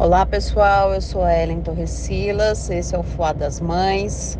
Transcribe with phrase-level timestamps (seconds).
[0.00, 4.38] Olá pessoal, eu sou a Ellen Torres Silas, esse é o Fuá das Mães.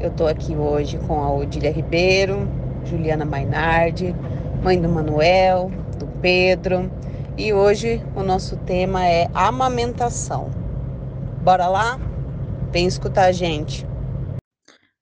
[0.00, 2.48] Eu tô aqui hoje com a Odília Ribeiro,
[2.84, 4.14] Juliana Mainardi,
[4.62, 5.68] mãe do Manuel,
[5.98, 6.88] do Pedro,
[7.36, 10.48] e hoje o nosso tema é amamentação.
[11.42, 11.98] Bora lá?
[12.70, 13.84] Vem escutar a gente.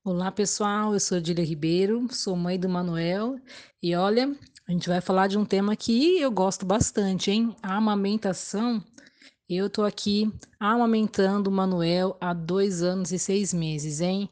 [0.03, 3.37] Olá pessoal, eu sou Odília Ribeiro, sou mãe do Manuel
[3.83, 4.35] e olha,
[4.67, 7.55] a gente vai falar de um tema que eu gosto bastante, hein?
[7.63, 8.83] A amamentação
[9.49, 10.31] eu tô aqui
[10.61, 14.29] amamentando o Manuel há dois anos e seis meses, hein?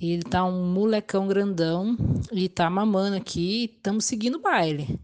[0.00, 1.96] Ele tá um molecão grandão
[2.30, 3.72] e tá mamando aqui.
[3.76, 5.00] Estamos seguindo o baile.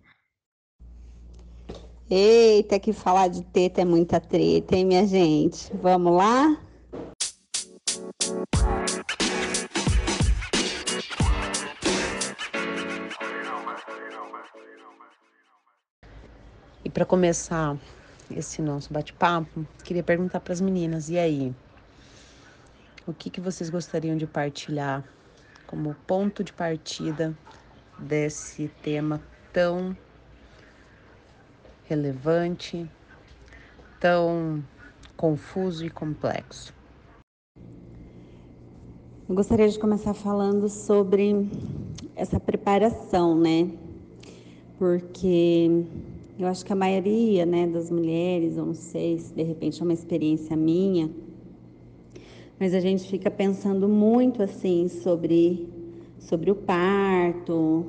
[2.08, 5.70] Eita, que falar de teta é muita treta, hein, minha gente?
[5.74, 6.56] Vamos lá?
[16.84, 17.76] E para começar
[18.30, 21.54] esse nosso bate-papo, queria perguntar para as meninas: e aí?
[23.06, 25.02] O que, que vocês gostariam de partilhar
[25.66, 27.36] como ponto de partida
[27.98, 29.20] desse tema
[29.52, 29.96] tão
[31.84, 32.88] relevante,
[33.98, 34.62] tão
[35.16, 36.74] confuso e complexo?
[39.28, 41.48] Eu gostaria de começar falando sobre
[42.16, 43.70] essa preparação, né?
[44.78, 45.84] Porque
[46.38, 49.84] eu acho que a maioria né, das mulheres, eu não sei se de repente é
[49.84, 51.10] uma experiência minha,
[52.60, 55.68] mas a gente fica pensando muito assim sobre,
[56.20, 57.86] sobre o parto,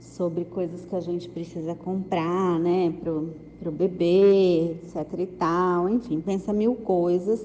[0.00, 6.20] sobre coisas que a gente precisa comprar, né, pro, pro bebê, etc e tal, enfim,
[6.20, 7.42] pensa mil coisas.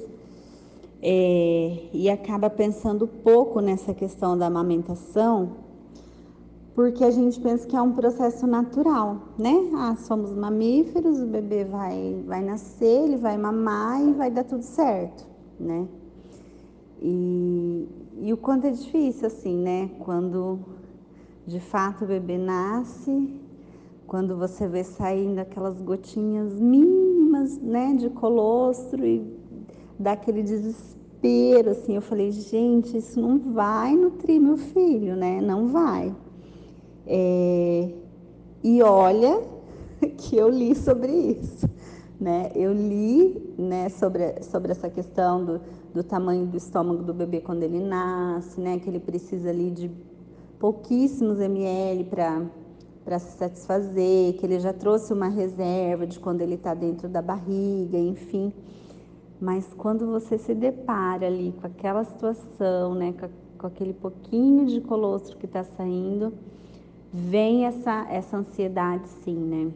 [1.01, 5.62] É, e acaba pensando pouco nessa questão da amamentação,
[6.75, 9.53] porque a gente pensa que é um processo natural, né?
[9.75, 14.63] Ah, somos mamíferos, o bebê vai, vai nascer, ele vai mamar e vai dar tudo
[14.63, 15.25] certo,
[15.59, 15.87] né?
[17.01, 17.87] E,
[18.21, 19.91] e o quanto é difícil, assim, né?
[19.99, 20.59] Quando
[21.45, 23.39] de fato o bebê nasce,
[24.07, 29.25] quando você vê saindo aquelas gotinhas mínimas, né, de colostro e
[29.99, 31.95] dá aquele desespero, assim.
[31.95, 35.41] Eu falei, gente, isso não vai nutrir meu filho, né?
[35.41, 36.13] Não vai.
[37.05, 37.89] É,
[38.63, 39.41] e olha
[40.17, 41.69] que eu li sobre isso.
[42.19, 42.51] Né?
[42.55, 45.61] Eu li né, sobre, sobre essa questão do,
[45.93, 49.91] do tamanho do estômago do bebê quando ele nasce, né, que ele precisa ali de
[50.57, 52.05] pouquíssimos ml
[53.03, 57.21] para se satisfazer, que ele já trouxe uma reserva de quando ele está dentro da
[57.21, 58.53] barriga, enfim.
[59.41, 63.27] Mas quando você se depara ali com aquela situação, né, com,
[63.57, 66.31] com aquele pouquinho de colostro que está saindo,
[67.13, 69.71] vem essa, essa ansiedade sim, né?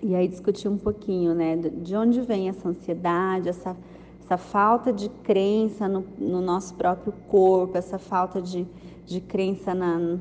[0.00, 1.56] E aí discutir um pouquinho, né?
[1.56, 3.76] De onde vem essa ansiedade, essa,
[4.22, 8.64] essa falta de crença no, no nosso próprio corpo, essa falta de,
[9.04, 10.18] de crença na,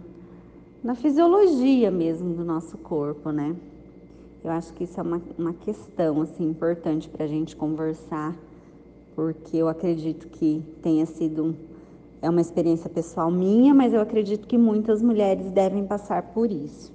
[0.84, 3.56] na fisiologia mesmo do nosso corpo, né?
[4.44, 8.36] Eu acho que isso é uma, uma questão, assim, importante para a gente conversar,
[9.16, 11.75] porque eu acredito que tenha sido um
[12.26, 16.92] é uma experiência pessoal minha, mas eu acredito que muitas mulheres devem passar por isso.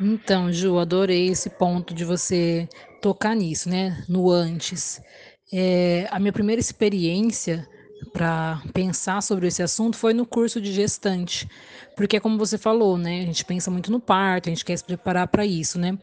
[0.00, 2.68] Então, Ju, adorei esse ponto de você
[3.00, 4.04] tocar nisso, né?
[4.08, 5.00] No antes.
[5.52, 7.68] É, a minha primeira experiência
[8.12, 11.48] para pensar sobre esse assunto foi no curso de gestante,
[11.96, 14.82] porque como você falou, né, a gente pensa muito no parto, a gente quer se
[14.82, 15.96] preparar para isso, né?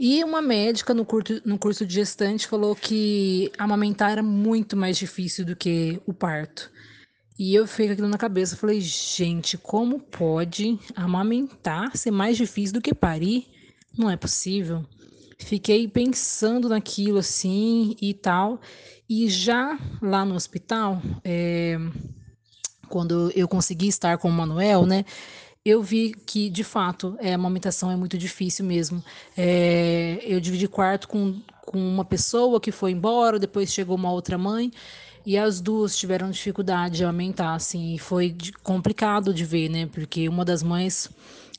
[0.00, 4.96] E uma médica no curso, no curso de gestante falou que amamentar era muito mais
[4.96, 6.72] difícil do que o parto.
[7.38, 12.80] E eu fiquei aquilo na cabeça, falei, gente, como pode amamentar ser mais difícil do
[12.80, 13.46] que parir?
[13.96, 14.84] Não é possível.
[15.38, 18.60] Fiquei pensando naquilo assim e tal.
[19.08, 21.76] E já lá no hospital, é,
[22.88, 25.04] quando eu consegui estar com o Manuel, né?
[25.64, 29.02] Eu vi que, de fato, é, a amamentação é muito difícil mesmo.
[29.36, 34.38] É, eu dividi quarto com, com uma pessoa que foi embora, depois chegou uma outra
[34.38, 34.70] mãe.
[35.26, 39.86] E as duas tiveram dificuldade de aumentar, assim, e foi complicado de ver, né?
[39.86, 41.08] Porque uma das mães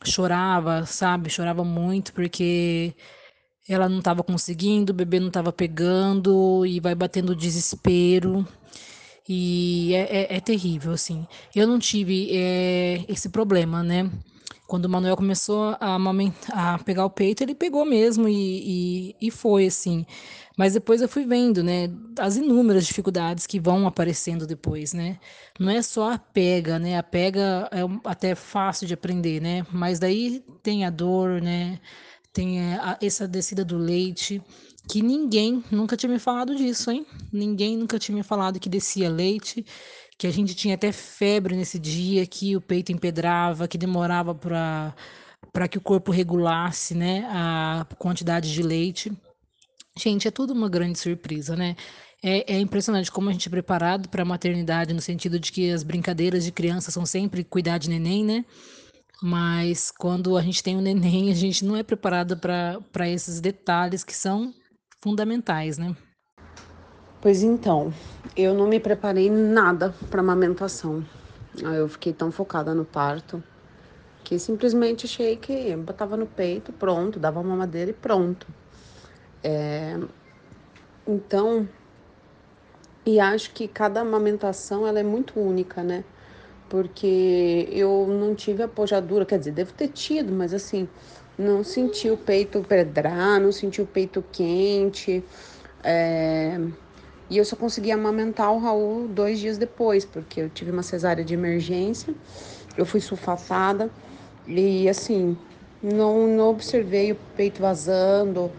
[0.04, 1.30] chorava, sabe?
[1.30, 2.94] Chorava muito porque
[3.68, 8.48] ela não estava conseguindo, o bebê não estava pegando e vai batendo desespero.
[9.28, 11.26] E é, é, é, terrível, assim.
[11.56, 14.10] Eu não tive é, esse problema, né?
[14.68, 15.98] Quando o Manuel começou a,
[16.54, 20.06] a pegar o peito, ele pegou mesmo e, e, e foi, assim.
[20.58, 25.20] Mas depois eu fui vendo, né, as inúmeras dificuldades que vão aparecendo depois, né?
[25.60, 26.98] Não é só a pega, né?
[26.98, 29.66] A pega é até fácil de aprender, né?
[29.72, 31.80] Mas daí tem a dor, né?
[32.34, 34.42] Tem é, a, essa descida do leite,
[34.90, 37.06] que ninguém nunca tinha me falado disso, hein?
[37.32, 39.66] Ninguém nunca tinha me falado que descia leite,
[40.18, 44.96] que a gente tinha até febre nesse dia, que o peito empedrava, que demorava para
[45.54, 49.10] para que o corpo regulasse, né, a quantidade de leite.
[49.98, 51.76] Gente, é tudo uma grande surpresa, né?
[52.22, 55.72] É, é impressionante como a gente é preparado para a maternidade, no sentido de que
[55.72, 58.44] as brincadeiras de criança são sempre cuidar de neném, né?
[59.24, 64.04] Mas quando a gente tem um neném, a gente não é preparado para esses detalhes
[64.04, 64.54] que são
[65.02, 65.96] fundamentais, né?
[67.22, 67.94] Pois então,
[68.36, 71.06] eu não me preparei nada para amamentação.
[71.58, 73.42] Eu fiquei tão focada no parto
[74.26, 78.46] que simplesmente achei que botava no peito, pronto, dava uma mamadeira e pronto.
[79.48, 80.00] É...
[81.08, 81.70] Então,
[83.06, 86.04] e acho que cada amamentação ela é muito única, né?
[86.68, 90.90] Porque eu não tive apojadura, quer dizer, devo ter tido, mas assim,
[91.38, 95.24] não senti o peito pedrar, não senti o peito quente.
[95.84, 96.60] É...
[97.30, 101.24] E eu só consegui amamentar o Raul dois dias depois, porque eu tive uma cesárea
[101.24, 102.16] de emergência,
[102.76, 103.92] eu fui sulfatada
[104.48, 105.38] e assim,
[105.82, 108.52] não, não observei o peito vazando,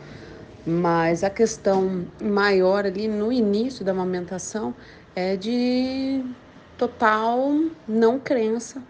[0.67, 4.75] mas a questão maior ali no início da amamentação
[5.15, 6.25] é de
[6.77, 7.55] total
[7.87, 8.83] não crença,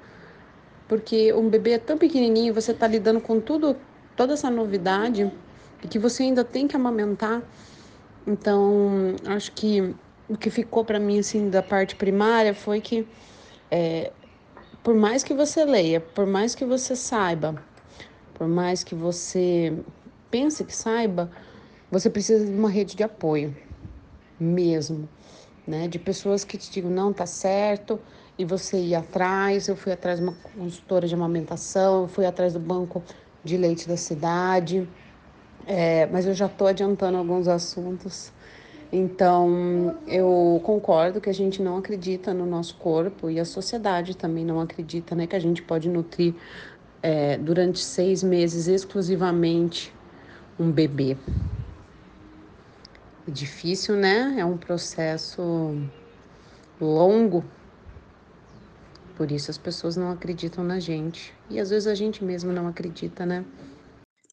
[0.88, 3.76] porque um bebê é tão pequenininho, você está lidando com tudo,
[4.16, 5.30] toda essa novidade,
[5.84, 7.42] e que você ainda tem que amamentar.
[8.26, 9.94] Então, acho que
[10.28, 13.06] o que ficou para mim assim da parte primária foi que
[13.70, 14.12] é,
[14.82, 17.62] por mais que você leia, por mais que você saiba,
[18.34, 19.76] por mais que você
[20.30, 21.30] pense que saiba,
[21.98, 23.56] você precisa de uma rede de apoio,
[24.38, 25.08] mesmo,
[25.66, 25.88] né?
[25.88, 27.98] De pessoas que te digam, não, tá certo,
[28.38, 29.66] e você ir atrás.
[29.66, 33.02] Eu fui atrás de uma consultora de amamentação, eu fui atrás do banco
[33.42, 34.86] de leite da cidade,
[35.66, 38.30] é, mas eu já estou adiantando alguns assuntos.
[38.92, 44.44] Então, eu concordo que a gente não acredita no nosso corpo e a sociedade também
[44.44, 45.26] não acredita, né?
[45.26, 46.34] Que a gente pode nutrir
[47.02, 49.92] é, durante seis meses exclusivamente
[50.58, 51.16] um bebê.
[53.26, 54.36] Difícil, né?
[54.38, 55.76] É um processo
[56.80, 57.44] longo.
[59.16, 61.34] Por isso as pessoas não acreditam na gente.
[61.50, 63.44] E às vezes a gente mesmo não acredita, né?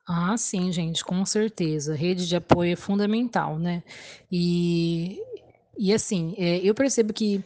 [0.05, 1.95] Ah, sim, gente, com certeza.
[1.95, 3.81] Rede de apoio é fundamental, né?
[4.29, 5.21] E,
[5.77, 7.43] e assim, é, eu percebo que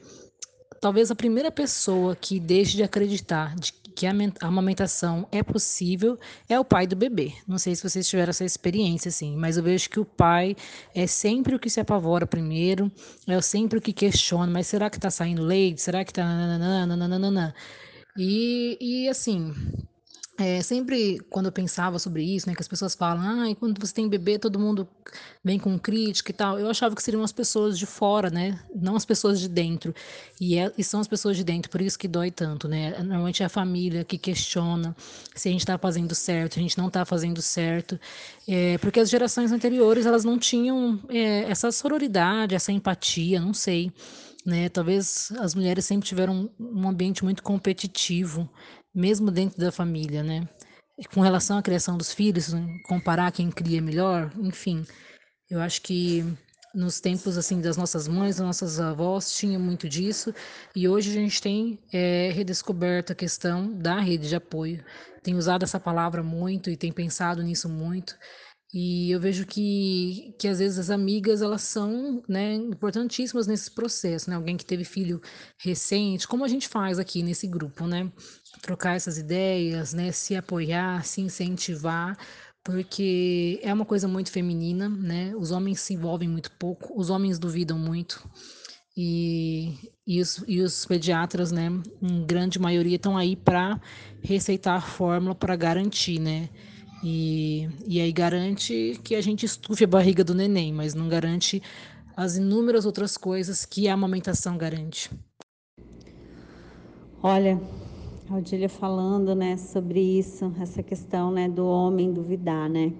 [0.81, 6.59] talvez a primeira pessoa que deixe de acreditar de que a amamentação é possível é
[6.59, 7.33] o pai do bebê.
[7.47, 10.55] Não sei se vocês tiveram essa experiência, assim, mas eu vejo que o pai
[10.93, 12.91] é sempre o que se apavora primeiro,
[13.27, 15.81] é sempre o que questiona, mas será que tá saindo leite?
[15.81, 16.23] Será que tá...
[16.23, 17.55] Nananana?
[18.15, 19.51] E, e assim,
[20.37, 23.79] é, sempre quando eu pensava sobre isso, né, que as pessoas falam, ah, e quando
[23.79, 24.87] você tem bebê, todo mundo
[25.43, 26.59] vem com crítica e tal.
[26.59, 29.95] Eu achava que seriam as pessoas de fora, né, não as pessoas de dentro.
[30.39, 32.91] E, é, e são as pessoas de dentro, por isso que dói tanto, né?
[32.99, 34.95] Normalmente é a família que questiona
[35.33, 37.99] se a gente está fazendo certo, se a gente não está fazendo certo,
[38.47, 43.91] é, porque as gerações anteriores elas não tinham é, essa sororidade, essa empatia, não sei.
[44.45, 44.69] Né?
[44.69, 48.49] Talvez as mulheres sempre tiveram um ambiente muito competitivo
[48.97, 50.47] mesmo dentro da família, né?
[51.13, 52.51] Com relação à criação dos filhos,
[52.87, 54.83] comparar quem cria melhor, enfim,
[55.49, 56.25] eu acho que
[56.73, 60.33] nos tempos assim das nossas mães, das nossas avós, tinha muito disso,
[60.75, 64.83] e hoje a gente tem é, redescoberto a questão da rede de apoio.
[65.21, 68.15] Tem usado essa palavra muito e tem pensado nisso muito.
[68.73, 74.29] E eu vejo que, que às vezes as amigas elas são né, importantíssimas nesse processo,
[74.29, 74.35] né?
[74.35, 75.21] Alguém que teve filho
[75.57, 78.11] recente, como a gente faz aqui nesse grupo, né?
[78.61, 80.11] Trocar essas ideias, né?
[80.11, 82.17] Se apoiar, se incentivar,
[82.63, 85.33] porque é uma coisa muito feminina, né?
[85.37, 88.29] Os homens se envolvem muito pouco, os homens duvidam muito.
[88.95, 91.69] E, e, os, e os pediatras, né,
[92.01, 93.79] em grande maioria, estão aí para
[94.23, 96.49] receitar a fórmula para garantir, né?
[97.03, 101.61] E, e aí garante que a gente estufe a barriga do neném, mas não garante
[102.15, 105.11] as inúmeras outras coisas que a amamentação garante.
[107.21, 107.61] Olha,
[108.29, 112.91] a Odília falando, né, sobre isso, essa questão, né, do homem duvidar, né,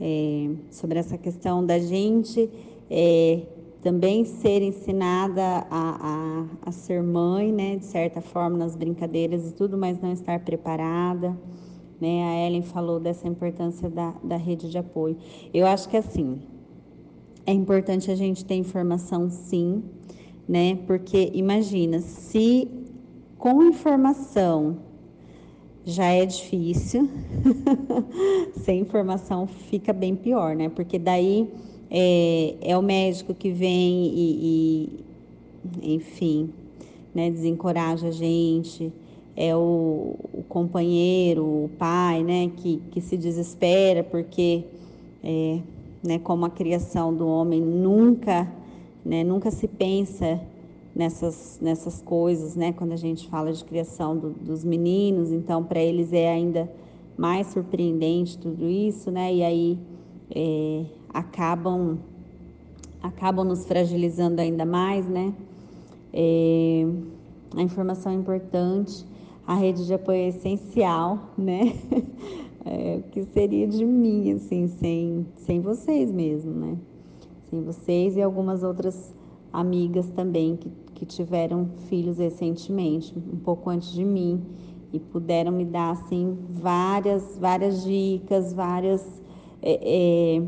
[0.00, 2.48] é, sobre essa questão da gente
[2.90, 3.42] é,
[3.82, 9.52] também ser ensinada a, a, a ser mãe, né, de certa forma nas brincadeiras e
[9.52, 11.36] tudo, mas não estar preparada.
[12.00, 12.24] Né?
[12.24, 15.16] A Ellen falou dessa importância da, da rede de apoio.
[15.52, 16.40] Eu acho que assim,
[17.46, 19.84] é importante a gente ter informação sim,
[20.48, 20.76] né?
[20.86, 22.68] Porque imagina, se
[23.42, 24.76] com informação
[25.84, 27.10] já é difícil,
[28.62, 30.68] sem informação fica bem pior, né?
[30.68, 31.50] Porque daí
[31.90, 34.94] é, é o médico que vem e,
[35.82, 36.50] e enfim,
[37.12, 38.92] né, desencoraja a gente,
[39.36, 44.62] é o, o, companheiro, o pai, né, que, que se desespera porque,
[45.20, 45.58] é,
[46.00, 48.48] né, como a criação do homem nunca,
[49.04, 50.40] né, nunca se pensa
[50.94, 52.72] nessas, nessas coisas, né?
[52.72, 56.70] Quando a gente fala de criação do, dos meninos, então para eles é ainda
[57.16, 59.34] mais surpreendente tudo isso, né?
[59.34, 59.78] E aí
[60.34, 61.98] é, acabam
[63.02, 65.32] acabam nos fragilizando ainda mais, né?
[66.12, 66.86] É,
[67.56, 69.04] a informação é importante,
[69.46, 71.74] a rede de apoio é essencial, né?
[72.64, 76.78] É, o que seria de mim, assim, sem, sem vocês mesmo, né?
[77.50, 79.12] Sem vocês e algumas outras
[79.52, 80.70] amigas também que,
[81.02, 84.40] que tiveram filhos recentemente, um pouco antes de mim,
[84.92, 89.04] e puderam me dar assim várias, várias dicas, várias
[89.60, 90.42] é, é,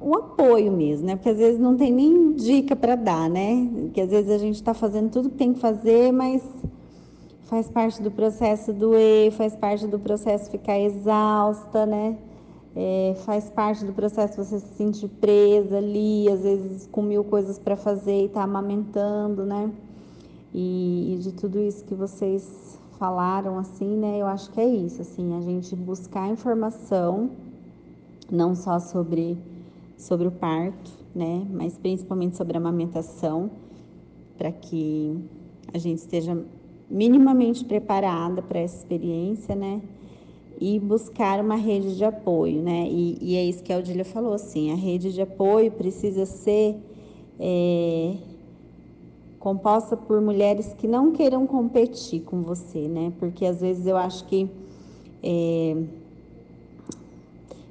[0.00, 1.14] um apoio mesmo, né?
[1.14, 3.68] Porque às vezes não tem nem dica para dar, né?
[3.94, 6.42] Que às vezes a gente está fazendo tudo que tem que fazer, mas
[7.42, 12.16] faz parte do processo doer, faz parte do processo ficar exausta, né?
[12.80, 17.58] É, faz parte do processo você se sentir presa ali, às vezes com mil coisas
[17.58, 19.72] para fazer e tá amamentando, né?
[20.54, 24.18] E, e, de tudo isso que vocês falaram, assim, né?
[24.20, 27.30] Eu acho que é isso, assim, a gente buscar informação,
[28.30, 29.36] não só sobre,
[29.96, 31.44] sobre o parto, né?
[31.50, 33.50] Mas principalmente sobre a amamentação,
[34.36, 35.18] para que
[35.74, 36.40] a gente esteja
[36.88, 39.82] minimamente preparada para essa experiência, né?
[40.60, 42.88] E buscar uma rede de apoio, né?
[42.88, 46.76] E, e é isso que a Odília falou, assim, a rede de apoio precisa ser
[47.38, 48.16] é,
[49.38, 53.12] composta por mulheres que não queiram competir com você, né?
[53.18, 54.50] Porque às vezes eu acho que
[55.22, 55.76] é,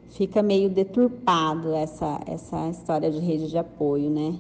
[0.09, 4.35] fica meio deturpado essa, essa história de rede de apoio, né?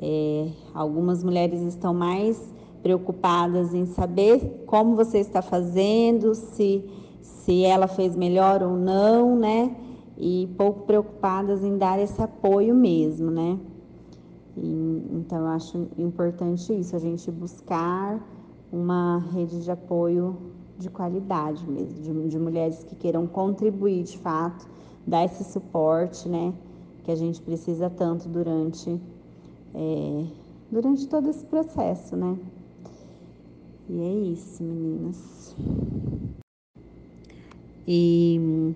[0.00, 2.40] É, algumas mulheres estão mais
[2.82, 6.82] preocupadas em saber como você está fazendo, se
[7.44, 9.74] se ela fez melhor ou não, né?
[10.16, 13.58] E pouco preocupadas em dar esse apoio mesmo, né?
[14.56, 18.20] E, então, eu acho importante isso, a gente buscar
[18.70, 20.36] uma rede de apoio
[20.78, 24.68] de qualidade mesmo, de, de mulheres que queiram contribuir de fato,
[25.06, 26.54] dar esse suporte, né?
[27.02, 29.00] Que a gente precisa tanto durante,
[29.74, 30.24] é,
[30.70, 32.38] durante todo esse processo, né?
[33.88, 35.56] E é isso, meninas.
[37.86, 38.74] E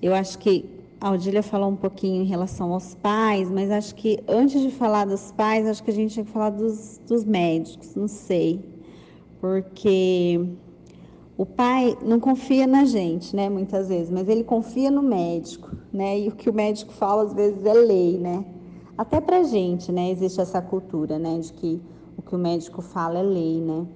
[0.00, 0.64] eu acho que
[1.00, 5.04] a Odília falou um pouquinho em relação aos pais, mas acho que antes de falar
[5.04, 8.60] dos pais, acho que a gente tinha que falar dos, dos médicos, não sei.
[9.40, 10.40] Porque
[11.36, 16.20] o pai não confia na gente, né, muitas vezes, mas ele confia no médico, né?
[16.20, 18.44] E o que o médico fala às vezes é lei, né?
[18.96, 21.80] Até pra gente, né, existe essa cultura, né, de que
[22.16, 23.86] o que o médico fala é lei, né?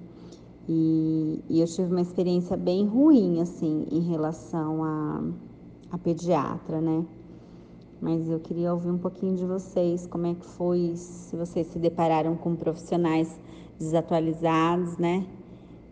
[0.69, 5.23] E, e, eu tive uma experiência bem ruim, assim, em relação a,
[5.93, 7.07] a pediatra, né?
[8.01, 11.79] Mas eu queria ouvir um pouquinho de vocês, como é que foi, se vocês se
[11.79, 13.41] depararam com profissionais
[13.79, 15.25] desatualizados, né?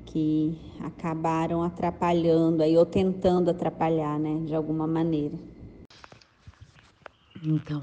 [0.06, 4.42] Que acabaram atrapalhando aí, ou tentando atrapalhar, né?
[4.44, 5.38] De alguma maneira.
[7.44, 7.80] Então,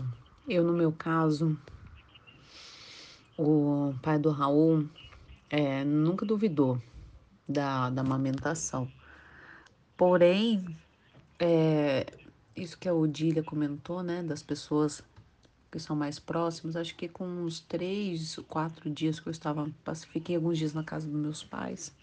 [0.47, 1.57] eu no meu caso,
[3.37, 4.85] o pai do Raul
[5.51, 6.81] é, nunca duvidou
[7.47, 8.89] da, da amamentação.
[9.97, 10.65] Porém,
[11.37, 12.05] é,
[12.55, 15.03] isso que a Odília comentou, né, das pessoas
[15.69, 19.69] que são mais próximas, acho que com uns três, quatro dias que eu estava,
[20.11, 21.93] fiquei alguns dias na casa dos meus pais,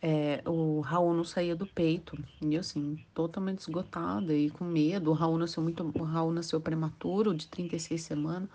[0.00, 5.14] é, o Raul não saía do peito, e assim, totalmente esgotada e com medo, o
[5.14, 8.48] Raul nasceu muito, o Raul nasceu prematuro, de 36 semanas,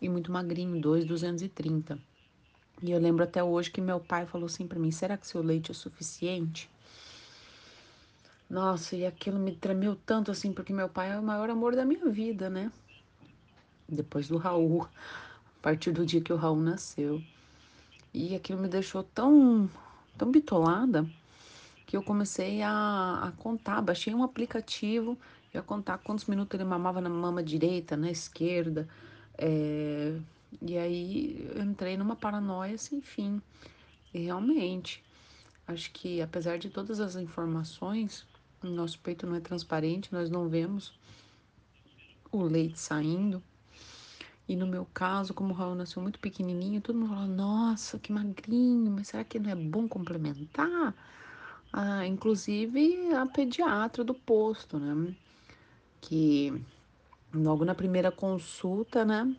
[0.00, 1.98] e muito magrinho, 2,230.
[2.82, 5.42] E eu lembro até hoje que meu pai falou assim para mim: será que seu
[5.42, 6.70] leite é suficiente?
[8.48, 11.84] Nossa, e aquilo me tremeu tanto assim, porque meu pai é o maior amor da
[11.84, 12.72] minha vida, né?
[13.86, 17.22] Depois do Raul, a partir do dia que o Raul nasceu.
[18.14, 19.68] E aquilo me deixou tão,
[20.16, 21.06] tão bitolada
[21.86, 23.82] que eu comecei a, a contar.
[23.82, 25.18] Baixei um aplicativo,
[25.52, 28.88] ia contar quantos minutos ele mamava na mama direita, na esquerda.
[29.36, 30.16] É,
[30.62, 33.40] e aí eu entrei numa paranoia sem fim.
[34.12, 35.02] E realmente,
[35.66, 38.26] acho que apesar de todas as informações,
[38.62, 40.92] o nosso peito não é transparente, nós não vemos
[42.32, 43.42] o leite saindo.
[44.48, 48.10] E no meu caso, como o Raul nasceu muito pequenininho, todo mundo falou: nossa, que
[48.10, 50.94] magrinho, mas será que não é bom complementar?
[51.70, 55.14] Ah, inclusive a pediatra do posto, né?
[56.00, 56.64] Que
[57.32, 59.36] logo na primeira consulta, né?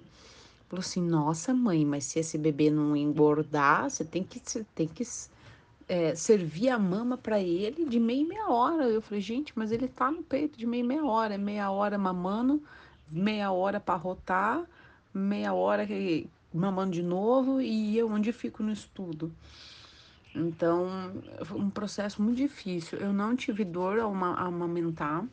[0.69, 4.87] Falou assim: nossa, mãe, mas se esse bebê não engordar, você tem que, você tem
[4.87, 5.03] que
[5.87, 8.87] é, servir a mama para ele de meia meia hora.
[8.87, 11.97] Eu falei: gente, mas ele tá no peito de meia meia hora, é meia hora
[11.97, 12.63] mamando,
[13.11, 14.65] meia hora para rotar
[15.13, 15.87] meia hora
[16.53, 19.31] mamando de novo e eu onde fico no estudo.
[20.33, 20.87] Então,
[21.43, 22.99] foi um processo muito difícil.
[22.99, 25.25] Eu não tive dor ao amamentar,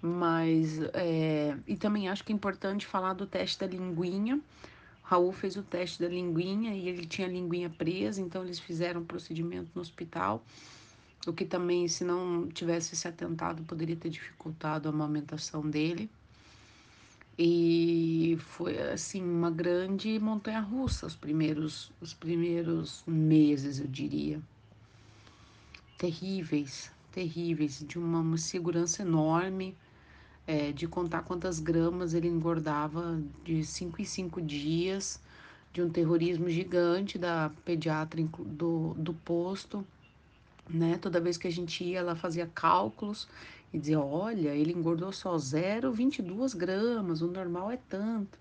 [0.00, 0.80] mas.
[0.94, 4.40] É, e também acho que é importante falar do teste da linguinha.
[5.02, 9.00] Raul fez o teste da linguinha e ele tinha a linguinha presa, então eles fizeram
[9.00, 10.44] o procedimento no hospital.
[11.26, 16.10] O que também, se não tivesse se atentado, poderia ter dificultado a amamentação dele.
[17.38, 24.42] E foi assim uma grande montanha russa os primeiros os primeiros meses, eu diria.
[25.96, 29.76] Terríveis, terríveis, de uma segurança enorme,
[30.48, 35.22] é, de contar quantas gramas ele engordava de cinco em cinco dias,
[35.72, 39.86] de um terrorismo gigante da pediatra do, do posto
[40.68, 40.98] né?
[40.98, 43.28] Toda vez que a gente ia, ela fazia cálculos
[43.72, 48.38] e dizia: olha, ele engordou só 0,22 gramas, o normal é tanto.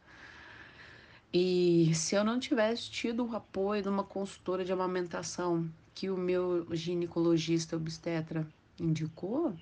[1.34, 6.18] E se eu não tivesse tido o apoio de uma consultora de amamentação que o
[6.18, 8.48] meu ginecologista obstetra
[8.80, 9.54] indicou,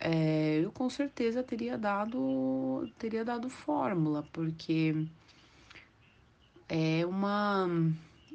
[0.00, 5.06] é, eu com certeza teria dado teria dado fórmula, porque
[6.68, 7.68] é uma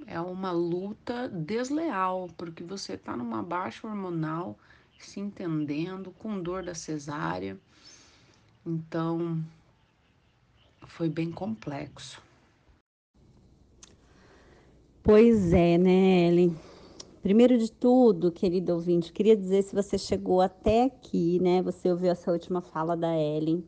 [0.07, 4.57] é uma luta desleal, porque você está numa baixa hormonal,
[4.97, 7.57] se entendendo, com dor da cesárea.
[8.65, 9.43] Então,
[10.87, 12.21] foi bem complexo.
[15.03, 16.68] Pois é, né, Ellen?
[17.21, 21.61] Primeiro de tudo, querido ouvinte, queria dizer se você chegou até aqui, né?
[21.61, 23.61] Você ouviu essa última fala da Ellen.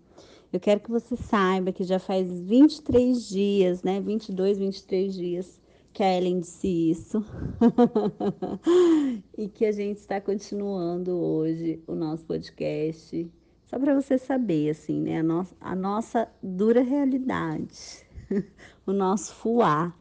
[0.53, 3.99] Eu quero que você saiba que já faz 23 dias, né?
[3.99, 5.61] 22, 23 dias
[5.91, 7.25] que a Ellen disse isso.
[9.37, 13.29] e que a gente está continuando hoje o nosso podcast.
[13.65, 15.19] Só para você saber, assim, né?
[15.19, 18.05] A, no a nossa dura realidade,
[18.87, 19.93] o nosso fuá.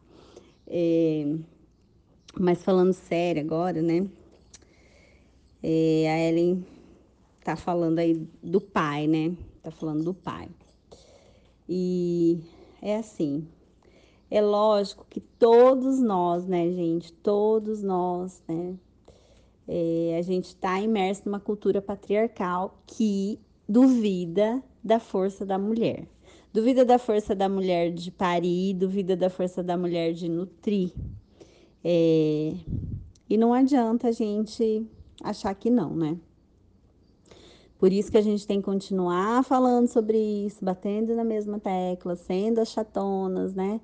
[0.69, 1.37] É,
[2.39, 4.07] mas falando sério agora, né?
[5.63, 6.65] É, a Ellen
[7.45, 9.37] tá falando aí do pai, né?
[9.63, 10.49] Tá falando do pai.
[11.69, 12.41] E
[12.83, 13.47] é assim,
[14.31, 18.75] é lógico que todos nós, né, gente, todos nós, né,
[19.69, 23.39] é, a gente está imerso numa cultura patriarcal que
[23.69, 26.09] duvida da força da mulher.
[26.53, 30.93] Duvida da força da mulher de parir, duvida da força da mulher de nutrir.
[31.85, 32.55] É,
[33.29, 34.87] e não adianta a gente
[35.23, 36.17] achar que não, né?
[37.79, 42.15] Por isso que a gente tem que continuar falando sobre isso, batendo na mesma tecla,
[42.15, 43.81] sendo as chatonas, né?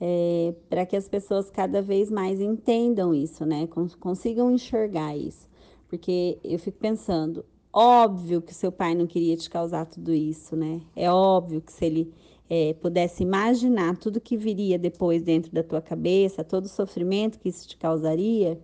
[0.00, 3.68] é, para que as pessoas cada vez mais entendam isso, né?
[4.00, 5.48] Consigam enxergar isso.
[5.88, 10.80] Porque eu fico pensando, óbvio que seu pai não queria te causar tudo isso, né?
[10.96, 12.14] É óbvio que se ele
[12.50, 17.48] é, pudesse imaginar tudo que viria depois dentro da tua cabeça, todo o sofrimento que
[17.48, 18.60] isso te causaria,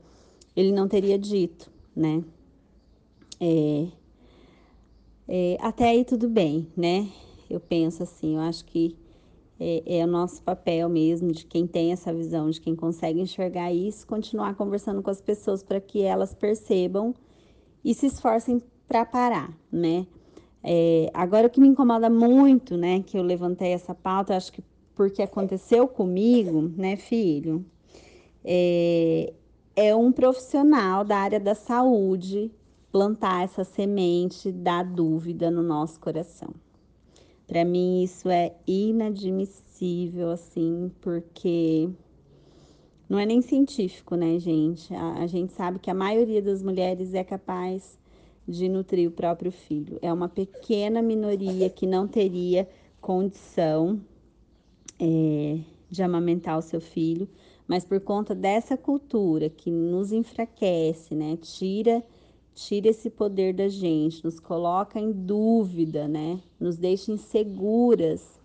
[0.57, 2.25] ele não teria dito, né?
[3.38, 3.87] É,
[5.29, 7.09] é, até aí tudo bem, né?
[7.49, 8.96] Eu penso assim, eu acho que
[9.61, 13.72] é, é, o nosso papel mesmo, de quem tem essa visão, de quem consegue enxergar
[13.72, 17.14] isso, continuar conversando com as pessoas para que elas percebam
[17.85, 20.07] e se esforcem para parar, né?
[20.68, 24.64] É, agora, o que me incomoda muito, né, que eu levantei essa pauta, acho que
[24.96, 27.64] porque aconteceu comigo, né, filho,
[28.42, 29.33] é,
[29.76, 32.50] é um profissional da área da saúde
[32.90, 36.48] plantar essa semente da dúvida no nosso coração.
[37.46, 41.88] Para mim isso é inadmissível, assim, porque
[43.09, 44.92] não é nem científico, né, gente?
[44.94, 47.96] A, a, gente sabe que a maioria das mulheres é capaz
[48.46, 49.98] de nutrir o próprio filho.
[50.00, 52.68] É uma pequena minoria que não teria
[53.00, 54.00] condição
[55.00, 55.59] é,
[55.90, 57.28] de amamentar o seu filho,
[57.66, 62.04] mas por conta dessa cultura que nos enfraquece, né, tira
[62.56, 66.40] tira esse poder da gente, nos coloca em dúvida, né?
[66.59, 68.40] Nos deixa inseguras.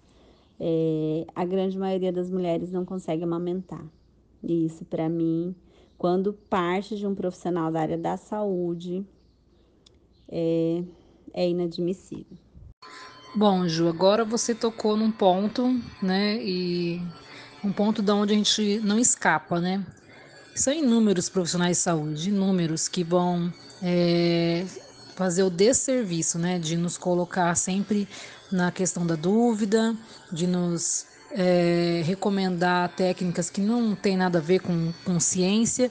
[0.60, 3.84] É, a grande maioria das mulheres não consegue amamentar.
[4.44, 5.56] E isso, para mim,
[5.98, 9.06] quando parte de um profissional da área da saúde,
[10.32, 10.84] é,
[11.34, 12.38] é inadmissível.
[13.34, 16.36] Bom, Ju, agora você tocou num ponto, né?
[16.44, 17.02] E
[17.64, 19.86] um ponto da onde a gente não escapa, né?
[20.54, 24.66] São inúmeros profissionais de saúde, inúmeros que vão é,
[25.16, 26.60] fazer o desserviço, né?
[26.60, 28.08] De nos colocar sempre
[28.52, 29.96] na questão da dúvida,
[30.30, 35.90] de nos é, recomendar técnicas que não tem nada a ver com, com ciência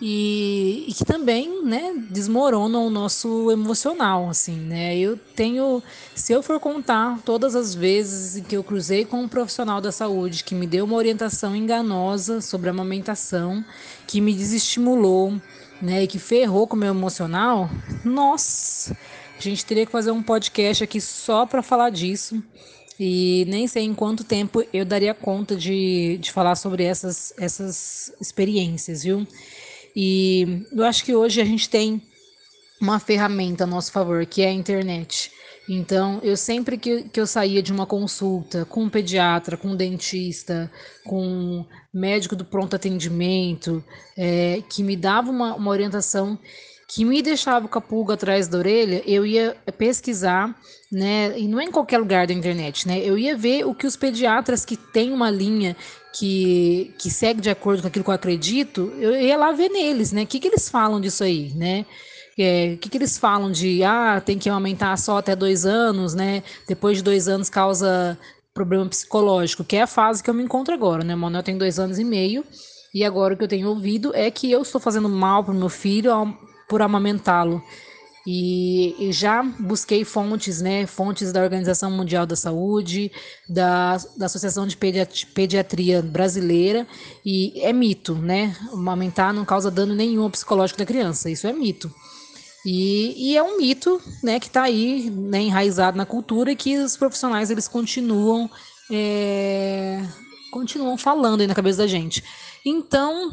[0.00, 4.96] e, e, que também, né, desmoronam o nosso emocional, assim, né?
[4.98, 5.82] Eu tenho,
[6.14, 10.44] se eu for contar todas as vezes que eu cruzei com um profissional da saúde
[10.44, 13.64] que me deu uma orientação enganosa sobre amamentação,
[14.06, 15.34] que me desestimulou,
[15.80, 17.70] né, e que ferrou com o meu emocional,
[18.04, 18.96] nossa,
[19.38, 22.42] a gente teria que fazer um podcast aqui só para falar disso.
[22.98, 28.12] E nem sei em quanto tempo eu daria conta de, de falar sobre essas, essas
[28.20, 29.26] experiências, viu?
[29.94, 32.02] E eu acho que hoje a gente tem
[32.80, 35.30] uma ferramenta a nosso favor, que é a internet.
[35.68, 39.76] Então, eu sempre que, que eu saía de uma consulta com um pediatra, com um
[39.76, 40.70] dentista,
[41.04, 43.82] com um médico do pronto atendimento,
[44.16, 46.38] é, que me dava uma, uma orientação
[46.94, 50.54] que me deixava com a pulga atrás da orelha, eu ia pesquisar,
[50.92, 51.36] né?
[51.36, 53.00] E não é em qualquer lugar da internet, né?
[53.00, 55.76] Eu ia ver o que os pediatras que têm uma linha
[56.12, 60.12] que, que segue de acordo com aquilo que eu acredito, eu ia lá ver neles,
[60.12, 60.22] né?
[60.22, 61.84] O que, que eles falam disso aí, né?
[62.38, 66.14] É, o que, que eles falam de ah, tem que aumentar só até dois anos,
[66.14, 66.44] né?
[66.68, 68.16] Depois de dois anos causa
[68.54, 71.16] problema psicológico, que é a fase que eu me encontro agora, né?
[71.16, 72.44] O Manuel tem dois anos e meio,
[72.94, 75.56] e agora o que eu tenho ouvido é que eu estou fazendo mal para o
[75.56, 76.12] meu filho
[76.74, 77.62] por amamentá-lo.
[78.26, 83.12] E, e, já busquei fontes, né, fontes da Organização Mundial da Saúde,
[83.48, 86.84] da, da Associação de Pediatria Brasileira,
[87.24, 88.56] e é mito, né?
[88.72, 91.94] Amamentar não causa dano nenhum psicológico da criança, isso é mito.
[92.66, 96.76] E, e é um mito, né, que está aí, né, enraizado na cultura e que
[96.78, 98.50] os profissionais eles continuam
[98.90, 100.02] é,
[100.50, 102.24] continuam falando aí na cabeça da gente.
[102.66, 103.30] Então,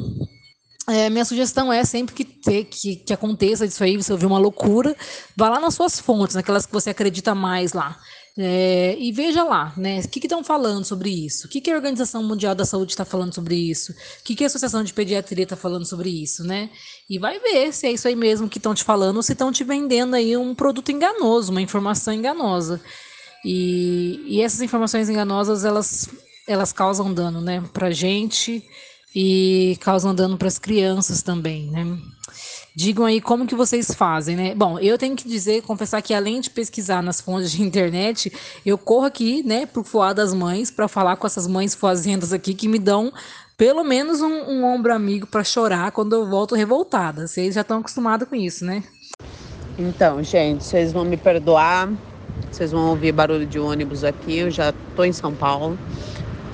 [0.88, 4.40] é, minha sugestão é sempre que, ter, que, que aconteça isso aí, você ouvir uma
[4.40, 4.96] loucura,
[5.36, 8.00] vá lá nas suas fontes, naquelas que você acredita mais lá.
[8.38, 10.00] É, e veja lá, né?
[10.00, 11.48] O que estão falando sobre isso?
[11.48, 13.92] O que, que a Organização Mundial da Saúde está falando sobre isso?
[13.92, 16.70] O que, que a Associação de Pediatria está falando sobre isso, né?
[17.10, 19.52] E vai ver se é isso aí mesmo que estão te falando ou se estão
[19.52, 22.80] te vendendo aí um produto enganoso, uma informação enganosa.
[23.44, 26.08] E, e essas informações enganosas, elas,
[26.48, 27.62] elas causam dano, né?
[27.74, 28.64] Pra gente
[29.16, 31.98] e causam dano para as crianças também, né?
[32.74, 34.56] Digam aí como que vocês fazem, né?
[34.56, 38.32] Bom, eu tenho que dizer, confessar que além de pesquisar nas fontes de internet,
[38.66, 42.54] eu corro aqui, né, pro Foar das Mães para falar com essas mães fazendas aqui
[42.54, 43.12] que me dão
[43.58, 47.28] pelo menos um, um ombro amigo para chorar quando eu volto revoltada.
[47.28, 48.84] Vocês já estão acostumados com isso, né?
[49.78, 51.88] Então, gente, vocês vão me perdoar.
[52.52, 54.38] Vocês vão ouvir barulho de ônibus aqui.
[54.38, 55.78] Eu já tô em São Paulo.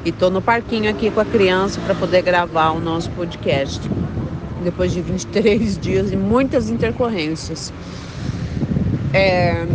[0.07, 3.81] E tô no parquinho aqui com a criança para poder gravar o nosso podcast.
[4.63, 7.73] Depois de 23 dias e muitas intercorrências.
[9.13, 9.67] É,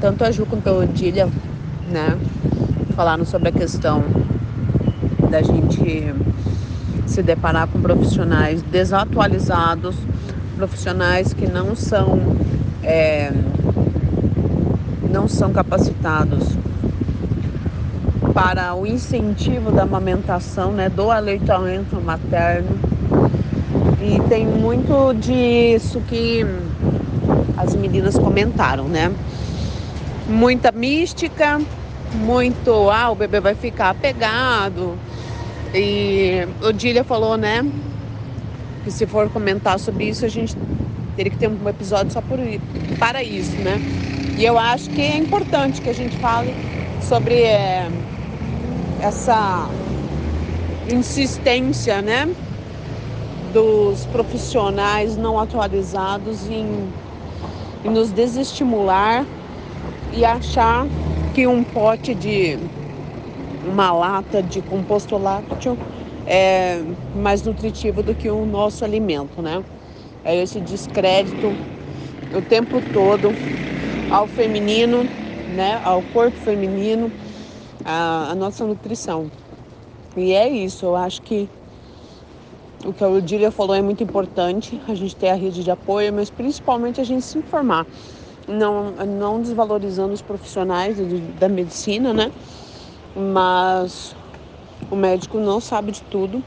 [0.00, 1.28] tanto a Ju quanto a Odília,
[1.88, 2.16] né,
[2.94, 4.04] falaram sobre a questão
[5.28, 6.14] da gente
[7.04, 9.96] se deparar com profissionais desatualizados,
[10.54, 12.36] profissionais que não são
[12.84, 13.32] é,
[15.10, 16.44] não são capacitados
[18.32, 22.78] para o incentivo da amamentação, né, do aleitamento materno.
[24.00, 26.44] E tem muito disso que
[27.56, 29.12] as meninas comentaram, né?
[30.26, 31.60] Muita mística,
[32.14, 34.96] muito, ah, o bebê vai ficar apegado.
[35.74, 37.64] E Odília falou, né,
[38.84, 40.56] que se for comentar sobre isso, a gente
[41.16, 42.38] teria que ter um episódio só por,
[42.98, 43.78] para isso, né?
[44.38, 46.54] E eu acho que é importante que a gente fale
[47.02, 47.90] sobre é,
[49.00, 49.68] essa
[50.92, 52.26] insistência, né,
[53.52, 56.92] dos profissionais não atualizados em,
[57.84, 59.26] em nos desestimular
[60.12, 60.86] e achar
[61.34, 62.56] que um pote de
[63.66, 65.78] uma lata de composto lácteo
[66.26, 66.82] é
[67.14, 69.64] mais nutritivo do que o nosso alimento, né?
[70.24, 71.56] É esse descrédito
[72.32, 73.32] o tempo todo
[74.10, 75.04] ao feminino,
[75.48, 75.80] né?
[75.84, 77.10] Ao corpo feminino
[77.90, 79.30] a, a nossa nutrição.
[80.16, 81.48] E é isso, eu acho que
[82.84, 86.12] o que a Odília falou é muito importante, a gente ter a rede de apoio,
[86.12, 87.86] mas principalmente a gente se informar.
[88.48, 90.96] Não, não desvalorizando os profissionais
[91.38, 92.32] da medicina, né?
[93.14, 94.14] Mas
[94.90, 96.42] o médico não sabe de tudo,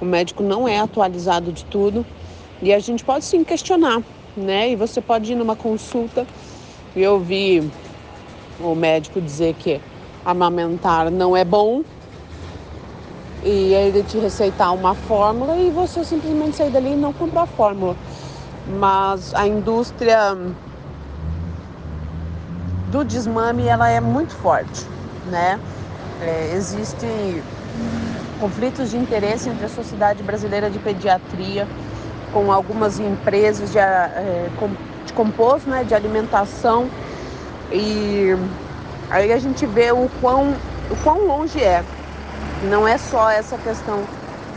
[0.00, 2.04] o médico não é atualizado de tudo
[2.60, 4.02] e a gente pode sim questionar,
[4.36, 4.70] né?
[4.70, 6.26] E você pode ir numa consulta
[6.94, 7.62] e ouvir
[8.60, 9.80] o médico dizer que
[10.24, 11.82] amamentar não é bom
[13.42, 17.46] e ele te receitar uma fórmula e você simplesmente sair dali e não comprar a
[17.46, 17.96] fórmula.
[18.78, 20.36] Mas a indústria
[22.90, 24.86] do desmame ela é muito forte,
[25.26, 25.58] né?
[26.20, 27.42] É, Existem
[28.38, 31.66] conflitos de interesse entre a Sociedade Brasileira de Pediatria
[32.32, 34.48] com algumas empresas de, é,
[35.04, 36.88] de composto, né, de alimentação
[37.70, 38.36] e
[39.10, 40.52] aí a gente vê o quão,
[40.90, 41.84] o quão longe é.
[42.70, 44.04] Não é só essa questão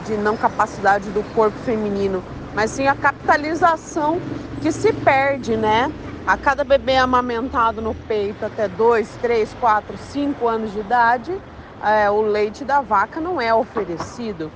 [0.05, 4.19] de não capacidade do corpo feminino, mas sim a capitalização
[4.61, 5.91] que se perde, né?
[6.27, 11.39] A cada bebê amamentado no peito até 2, 3, 4, 5 anos de idade,
[11.83, 14.51] é, o leite da vaca não é oferecido.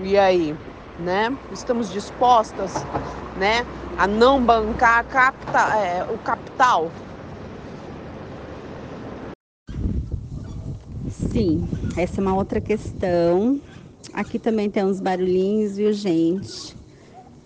[0.00, 0.54] E aí,
[0.98, 1.32] né?
[1.52, 2.84] Estamos dispostas,
[3.36, 3.64] né,
[3.96, 6.90] a não bancar capta, é, o capital?
[11.38, 13.60] Sim, essa é uma outra questão.
[14.12, 16.76] Aqui também tem uns barulhinhos, viu, gente?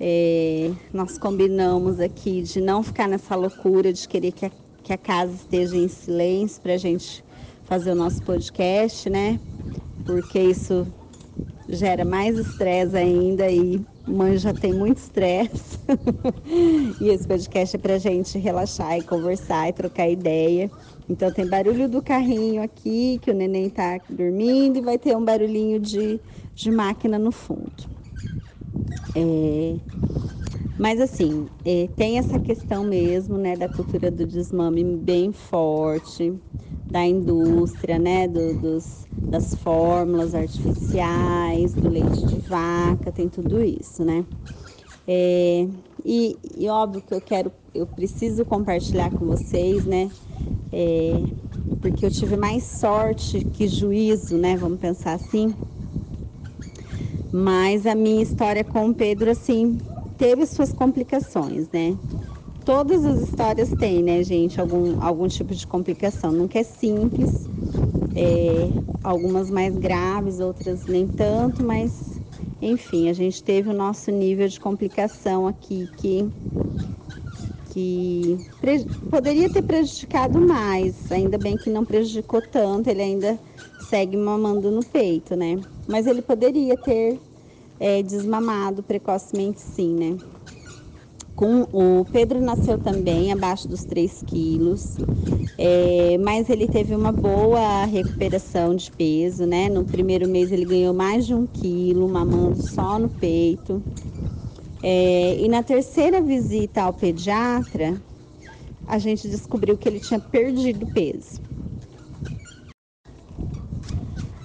[0.01, 4.51] É, nós combinamos aqui de não ficar nessa loucura de querer que a,
[4.83, 7.23] que a casa esteja em silêncio para a gente
[7.65, 9.39] fazer o nosso podcast, né?
[10.07, 10.87] Porque isso
[11.69, 15.79] gera mais estresse ainda e mãe já tem muito estresse.
[16.99, 20.71] e esse podcast é para gente relaxar e conversar e trocar ideia.
[21.13, 25.25] Então tem barulho do carrinho aqui, que o neném tá dormindo, e vai ter um
[25.25, 26.21] barulhinho de,
[26.55, 27.85] de máquina no fundo.
[29.15, 29.81] É,
[30.77, 36.41] mas assim, é, tem essa questão mesmo, né, da cultura do desmame bem forte,
[36.91, 44.05] da indústria, né, do, dos, das fórmulas artificiais, do leite de vaca, tem tudo isso,
[44.05, 44.27] né.
[45.07, 45.67] É,
[46.05, 50.13] e, e, óbvio que eu quero, eu preciso compartilhar com vocês, né,
[50.73, 51.35] é,
[51.81, 55.57] porque eu tive mais sorte que juízo, né, vamos pensar assim,
[57.31, 59.79] mas a minha história com o Pedro, assim,
[60.17, 61.99] teve suas complicações, né?
[62.65, 66.33] Todas as histórias têm, né, gente, algum, algum tipo de complicação.
[66.33, 67.51] Nunca é simples,
[68.15, 72.21] é, algumas mais graves, outras nem tanto, mas
[72.61, 76.33] enfim, a gente teve o nosso nível de complicação aqui que,
[77.73, 78.39] que
[79.11, 81.11] poderia ter prejudicado mais.
[81.11, 83.41] Ainda bem que não prejudicou tanto, ele ainda
[83.79, 85.65] segue mamando no peito, né?
[85.87, 87.21] Mas ele poderia ter
[87.81, 90.21] é, desmamado precocemente, sim, né?
[91.35, 95.01] Com, o Pedro nasceu também abaixo dos 3 quilos,
[95.59, 99.69] é, mas ele teve uma boa recuperação de peso, né?
[99.69, 103.83] No primeiro mês ele ganhou mais de um quilo, mamando só no peito.
[104.83, 108.03] É, e na terceira visita ao pediatra,
[108.87, 111.41] a gente descobriu que ele tinha perdido peso.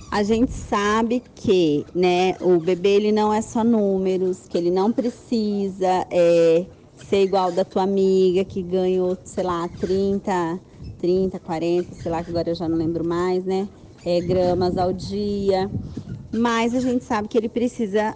[0.10, 4.92] a gente sabe que, né, o bebê ele não é só números, que ele não
[4.92, 10.60] precisa é, ser igual da tua amiga que ganhou, sei lá, 30,
[10.98, 13.70] 30, 40, sei lá, que agora eu já não lembro mais, né?
[14.04, 15.70] É, gramas ao dia.
[16.34, 18.16] Mas a gente sabe que ele precisa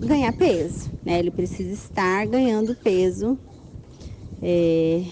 [0.00, 1.18] ganhar peso, né?
[1.18, 3.38] Ele precisa estar ganhando peso,
[4.40, 5.02] é,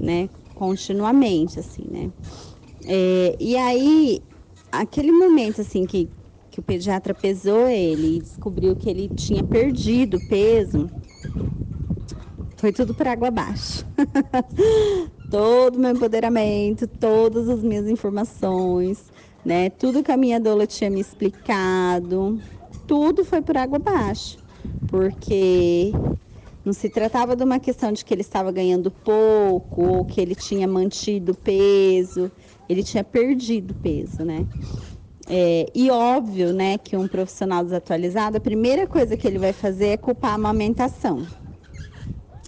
[0.00, 0.28] né?
[0.54, 2.12] Continuamente, assim, né?
[2.84, 4.22] É, e aí
[4.72, 6.10] aquele momento assim que,
[6.50, 10.90] que o pediatra pesou ele e descobriu que ele tinha perdido peso,
[12.56, 13.84] foi tudo por água abaixo.
[15.28, 19.09] Todo o meu empoderamento, todas as minhas informações,
[19.44, 19.70] né?
[19.70, 22.42] Tudo que a minha doula tinha me explicado,
[22.86, 24.38] tudo foi por água abaixo.
[24.86, 25.96] Porque
[26.64, 30.34] não se tratava de uma questão de que ele estava ganhando pouco ou que ele
[30.34, 32.30] tinha mantido peso
[32.68, 34.46] ele tinha perdido peso, né?
[35.28, 39.88] É, e óbvio, né, que um profissional desatualizado, a primeira coisa que ele vai fazer
[39.88, 41.30] é culpar a amamentação.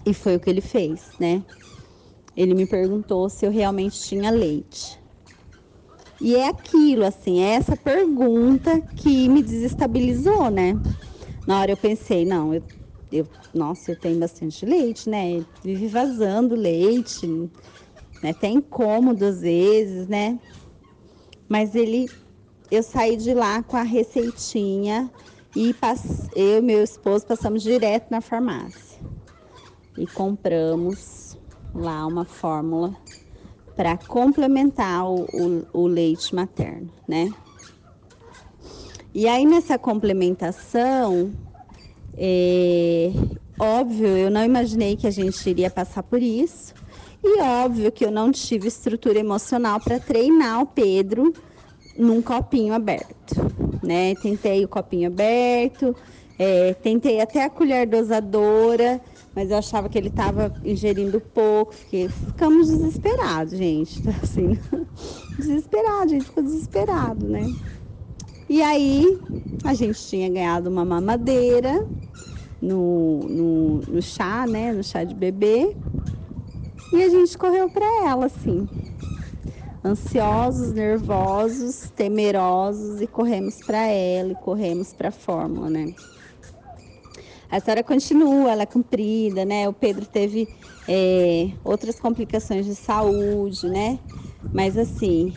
[0.05, 1.45] E foi o que ele fez, né?
[2.35, 5.02] Ele me perguntou se eu realmente tinha leite.
[6.23, 10.79] E é aquilo, assim, é essa pergunta que me desestabilizou, né?
[11.45, 12.63] Na hora eu pensei, não, eu,
[13.11, 15.45] eu nossa, eu tenho bastante leite, né?
[15.61, 17.27] Vive vazando leite,
[18.21, 18.29] né?
[18.29, 20.39] Até incômodo às vezes, né?
[21.49, 22.09] Mas ele,
[22.71, 25.11] eu saí de lá com a receitinha
[25.53, 28.97] e passe, eu e meu esposo passamos direto na farmácia
[29.97, 31.37] e compramos
[31.75, 32.95] lá uma fórmula
[33.75, 37.31] para complementar o, o, o, leite materno, né?
[39.13, 41.31] E aí nessa complementação,
[42.17, 43.11] é,
[43.59, 46.73] óbvio, eu não imaginei que a gente iria passar por isso.
[47.23, 51.33] E óbvio que eu não tive estrutura emocional para treinar o Pedro
[51.97, 53.35] num copinho aberto,
[53.81, 54.13] né?
[54.15, 55.95] Tentei o copinho aberto,
[56.37, 58.99] é, tentei até a colher dosadora,
[59.35, 64.57] mas eu achava que ele estava ingerindo pouco, porque ficamos desesperados, gente, assim,
[65.37, 67.53] desesperado, a gente ficou desesperado, né?
[68.49, 69.19] E aí
[69.63, 71.73] a gente tinha ganhado uma mamadeira
[72.61, 74.73] no, no, no chá, né?
[74.73, 75.77] No chá de bebê.
[76.91, 78.69] E a gente correu para ela, assim.
[79.83, 85.93] Ansiosos, nervosos, temerosos e corremos para ela e corremos para a fórmula, né?
[87.53, 89.69] A história continua, ela é comprida, né?
[89.69, 90.49] O Pedro teve
[90.87, 93.99] é, outras complicações de saúde, né?
[94.51, 95.35] Mas assim,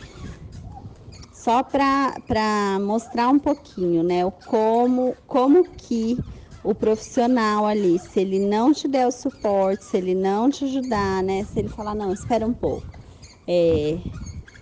[1.31, 4.25] só para mostrar um pouquinho, né?
[4.25, 6.25] O como, como que
[6.63, 11.21] o profissional ali, se ele não te der o suporte, se ele não te ajudar,
[11.21, 11.43] né?
[11.43, 12.99] Se ele falar, não, espera um pouco.
[13.45, 14.01] É,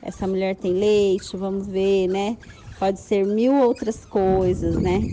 [0.02, 2.38] essa mulher tem leite, vamos ver, né?
[2.78, 5.08] Pode ser mil outras coisas, né?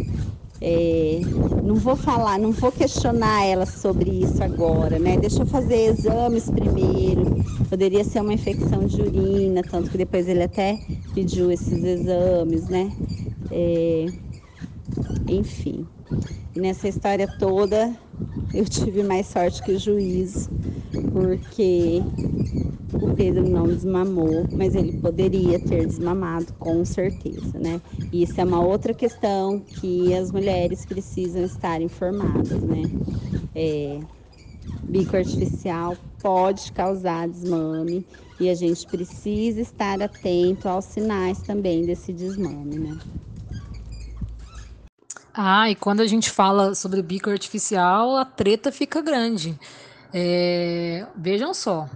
[0.65, 1.27] É,
[1.61, 5.17] não vou falar, não vou questionar ela sobre isso agora, né?
[5.17, 7.29] Deixa eu fazer exames primeiro.
[7.69, 10.81] Poderia ser uma infecção de urina, tanto que depois ele até
[11.13, 12.95] pediu esses exames, né?
[13.51, 14.13] É,
[15.27, 15.89] enfim,
[16.55, 17.99] nessa história toda
[18.53, 20.51] eu tive mais sorte que o juiz,
[21.11, 22.07] porque
[23.01, 27.83] o Pedro não desmamou, mas ele poderia ter desmamado com certeza, né?
[28.13, 32.91] Isso é uma outra questão que as mulheres precisam estar informadas, né?
[33.55, 34.03] É,
[34.87, 38.07] bico artificial pode causar desmame
[38.39, 43.01] e a gente precisa estar atento aos sinais também desse desmame, né?
[45.35, 49.59] Ah, e quando a gente fala sobre bico artificial, a treta fica grande.
[50.13, 51.89] É, vejam só,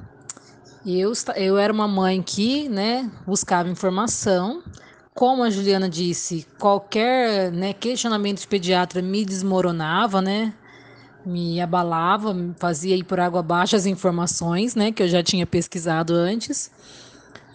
[0.87, 4.63] eu, eu era uma mãe que né, buscava informação.
[5.13, 10.55] Como a Juliana disse, qualquer né, questionamento de pediatra me desmoronava, né?
[11.25, 14.93] Me abalava, fazia ir por água abaixo as informações, né?
[14.93, 16.71] Que eu já tinha pesquisado antes.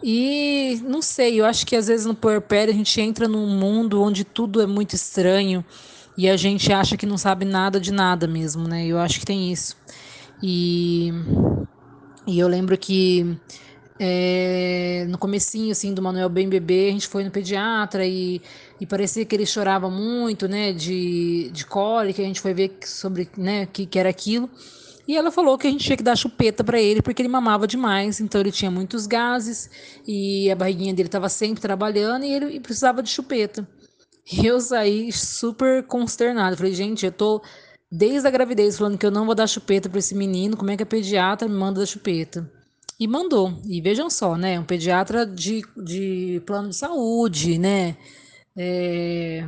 [0.03, 4.01] E não sei, eu acho que às vezes no puerpério a gente entra num mundo
[4.01, 5.63] onde tudo é muito estranho
[6.17, 8.85] e a gente acha que não sabe nada de nada mesmo, né?
[8.85, 9.77] Eu acho que tem isso.
[10.41, 11.11] E,
[12.25, 13.37] e eu lembro que
[13.99, 18.41] é, no comecinho assim do Manuel bem bebê, a gente foi no pediatra e,
[18.79, 23.29] e parecia que ele chorava muito, né, de, de cólica, a gente foi ver sobre,
[23.37, 24.49] né, que, que era aquilo.
[25.11, 27.67] E ela falou que a gente tinha que dar chupeta para ele porque ele mamava
[27.67, 29.69] demais, então ele tinha muitos gases
[30.07, 33.67] e a barriguinha dele estava sempre trabalhando e ele precisava de chupeta.
[34.41, 36.55] Eu saí super consternada.
[36.55, 37.41] Falei, gente, eu tô
[37.91, 40.77] desde a gravidez falando que eu não vou dar chupeta para esse menino, como é
[40.77, 42.49] que a pediatra me manda dar chupeta?
[42.97, 43.59] E mandou.
[43.65, 44.57] E vejam só, né?
[44.57, 47.97] Um pediatra de, de plano de saúde, né?
[48.55, 49.45] É,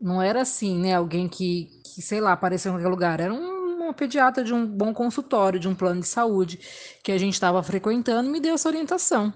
[0.00, 0.94] não era assim, né?
[0.94, 3.18] Alguém que, que, sei lá, apareceu em qualquer lugar.
[3.18, 3.61] Era um
[3.92, 6.58] uma pediatra de um bom consultório, de um plano de saúde
[7.02, 9.32] que a gente estava frequentando, me deu essa orientação.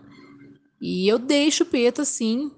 [0.81, 2.51] E eu dei chupeta, sim,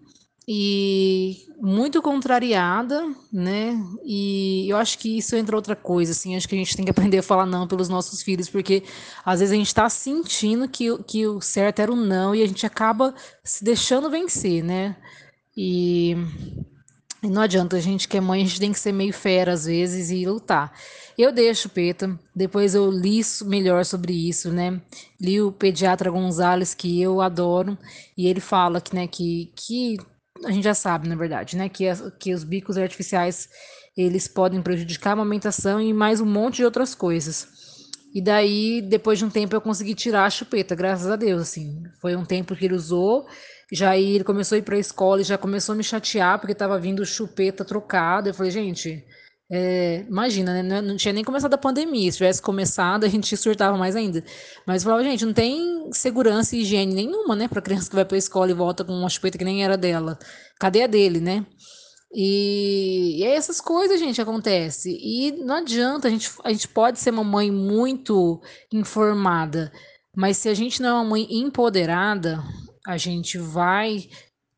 [0.47, 3.79] e muito contrariada, né?
[4.05, 6.91] E eu acho que isso entra outra coisa, assim, acho que a gente tem que
[6.91, 8.83] aprender a falar não pelos nossos filhos, porque
[9.25, 12.47] às vezes a gente está sentindo que, que o certo era o não e a
[12.47, 14.97] gente acaba se deixando vencer, né?
[15.57, 16.17] E,
[17.23, 19.53] e não adianta, a gente que é mãe, a gente tem que ser meio fera
[19.53, 20.73] às vezes e lutar.
[21.19, 24.81] Eu dei a chupeta, depois eu li melhor sobre isso, né?
[25.21, 27.77] Li o pediatra Gonzalez, que eu adoro,
[28.17, 29.97] e ele fala que, né, que, que
[30.45, 31.85] a gente já sabe, na verdade, né, que,
[32.21, 33.49] que os bicos artificiais
[33.97, 37.49] eles podem prejudicar a amamentação e mais um monte de outras coisas.
[38.15, 41.83] E daí, depois de um tempo, eu consegui tirar a chupeta, graças a Deus, assim.
[42.01, 43.27] Foi um tempo que ele usou,
[43.73, 46.53] já ele começou a ir para a escola e já começou a me chatear porque
[46.53, 48.31] estava vindo chupeta trocada.
[48.31, 49.05] Eu falei, gente,
[49.51, 50.83] é, imagina, né?
[50.83, 52.11] Não tinha nem começado a pandemia.
[52.13, 54.23] Se tivesse começado, a gente surtava mais ainda.
[54.67, 57.49] Mas falava, gente, não tem segurança e higiene nenhuma, né?
[57.49, 59.77] Para criança que vai para a escola e volta com uma chupeta que nem era
[59.77, 60.19] dela.
[60.59, 61.47] Cadê a dele, né?
[62.13, 64.97] E, e essas coisas, gente, acontece.
[65.01, 68.41] E não adianta, a gente, a gente pode ser uma mãe muito
[68.73, 69.71] informada,
[70.17, 72.43] mas se a gente não é uma mãe empoderada,
[72.87, 74.09] a gente vai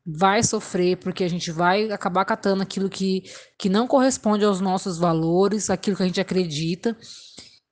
[0.05, 3.23] vai sofrer, porque a gente vai acabar catando aquilo que,
[3.57, 6.97] que não corresponde aos nossos valores, aquilo que a gente acredita.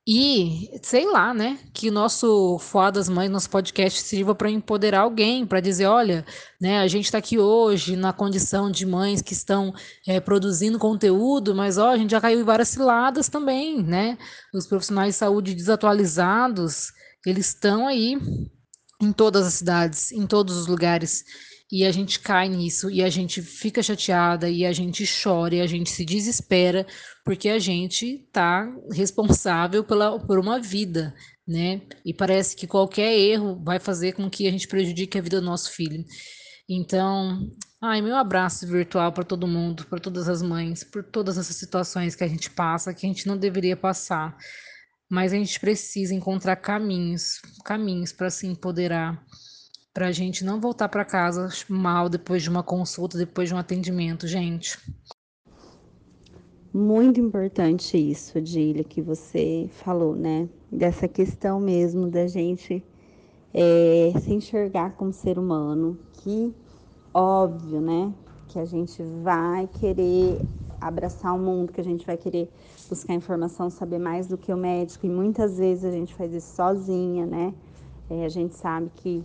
[0.06, 1.58] E, sei lá, né?
[1.72, 6.24] Que o nosso Foa das Mães, nosso podcast, sirva para empoderar alguém, para dizer: olha,
[6.60, 9.72] né, a gente está aqui hoje na condição de mães que estão
[10.06, 14.18] é, produzindo conteúdo, mas ó, a gente já caiu em várias ciladas também, né?
[14.54, 16.92] Os profissionais de saúde desatualizados
[17.26, 18.18] eles estão aí
[19.00, 21.24] em todas as cidades, em todos os lugares,
[21.72, 25.60] e a gente cai nisso, e a gente fica chateada, e a gente chora, e
[25.60, 26.84] a gente se desespera,
[27.24, 31.14] porque a gente tá responsável pela, por uma vida,
[31.46, 31.82] né?
[32.04, 35.46] E parece que qualquer erro vai fazer com que a gente prejudique a vida do
[35.46, 36.04] nosso filho.
[36.68, 37.48] Então,
[37.80, 42.16] ai, meu abraço virtual para todo mundo, para todas as mães, por todas essas situações
[42.16, 44.36] que a gente passa, que a gente não deveria passar.
[45.08, 49.20] Mas a gente precisa encontrar caminhos, caminhos para se empoderar,
[49.92, 53.58] para a gente não voltar para casa mal depois de uma consulta, depois de um
[53.58, 54.78] atendimento, gente.
[56.72, 60.48] Muito importante isso, Adília, que você falou, né?
[60.70, 62.84] Dessa questão mesmo da gente
[63.52, 66.54] é, se enxergar como ser humano, que
[67.12, 68.14] óbvio, né?
[68.46, 70.40] Que a gente vai querer
[70.80, 72.48] abraçar o mundo, que a gente vai querer
[72.88, 76.54] buscar informação, saber mais do que o médico, e muitas vezes a gente faz isso
[76.54, 77.52] sozinha, né?
[78.08, 79.24] É, a gente sabe que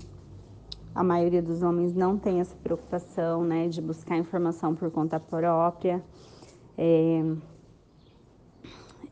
[0.96, 6.02] a maioria dos homens não tem essa preocupação, né, de buscar informação por conta própria.
[6.78, 7.22] É,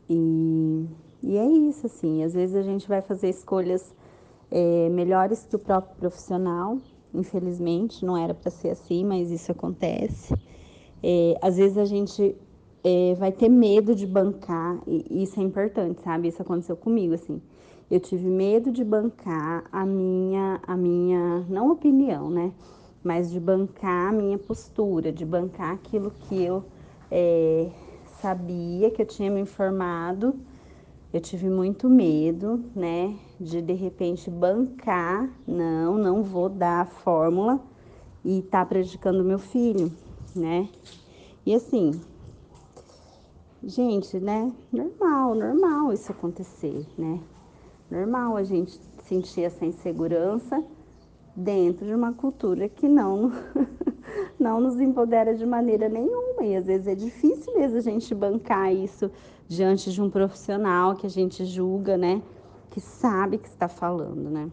[0.08, 0.86] e,
[1.22, 3.94] e é isso, assim, às vezes a gente vai fazer escolhas
[4.50, 6.78] é, melhores que o próprio profissional,
[7.12, 10.34] infelizmente, não era para ser assim, mas isso acontece.
[11.02, 12.34] É, às vezes a gente
[12.82, 16.28] é, vai ter medo de bancar, e isso é importante, sabe?
[16.28, 17.42] Isso aconteceu comigo, assim.
[17.90, 22.52] Eu tive medo de bancar a minha, a minha, não opinião, né?
[23.02, 26.64] Mas de bancar a minha postura, de bancar aquilo que eu
[27.10, 27.70] é,
[28.20, 30.34] sabia, que eu tinha me informado
[31.14, 37.60] eu tive muito medo, né, de de repente bancar, não, não vou dar a fórmula
[38.24, 39.92] e tá prejudicando meu filho,
[40.34, 40.68] né?
[41.46, 42.00] E assim,
[43.62, 47.20] gente, né, normal, normal isso acontecer, né?
[47.94, 50.64] Normal a gente sentir essa insegurança
[51.36, 53.30] dentro de uma cultura que não
[54.36, 58.74] não nos empodera de maneira nenhuma e às vezes é difícil mesmo a gente bancar
[58.74, 59.08] isso
[59.46, 62.20] diante de um profissional que a gente julga, né?
[62.68, 64.50] Que sabe que está falando, né?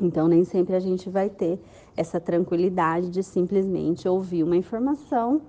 [0.00, 1.60] Então, nem sempre a gente vai ter
[1.94, 5.42] essa tranquilidade de simplesmente ouvir uma informação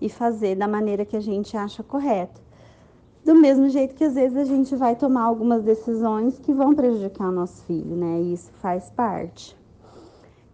[0.00, 2.40] e fazer da maneira que a gente acha correta.
[3.24, 7.28] Do mesmo jeito que às vezes a gente vai tomar algumas decisões que vão prejudicar
[7.28, 8.20] o nosso filho, né?
[8.20, 9.56] E isso faz parte.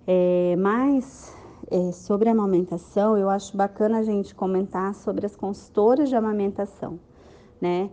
[0.06, 1.34] É, mas
[1.70, 6.98] é, sobre a amamentação, eu acho bacana a gente comentar sobre as consultoras de amamentação
[7.60, 7.90] né?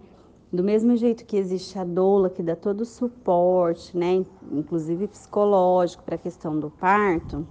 [0.51, 6.03] Do mesmo jeito que existe a doula que dá todo o suporte, né, inclusive psicológico
[6.03, 7.47] para a questão do parto,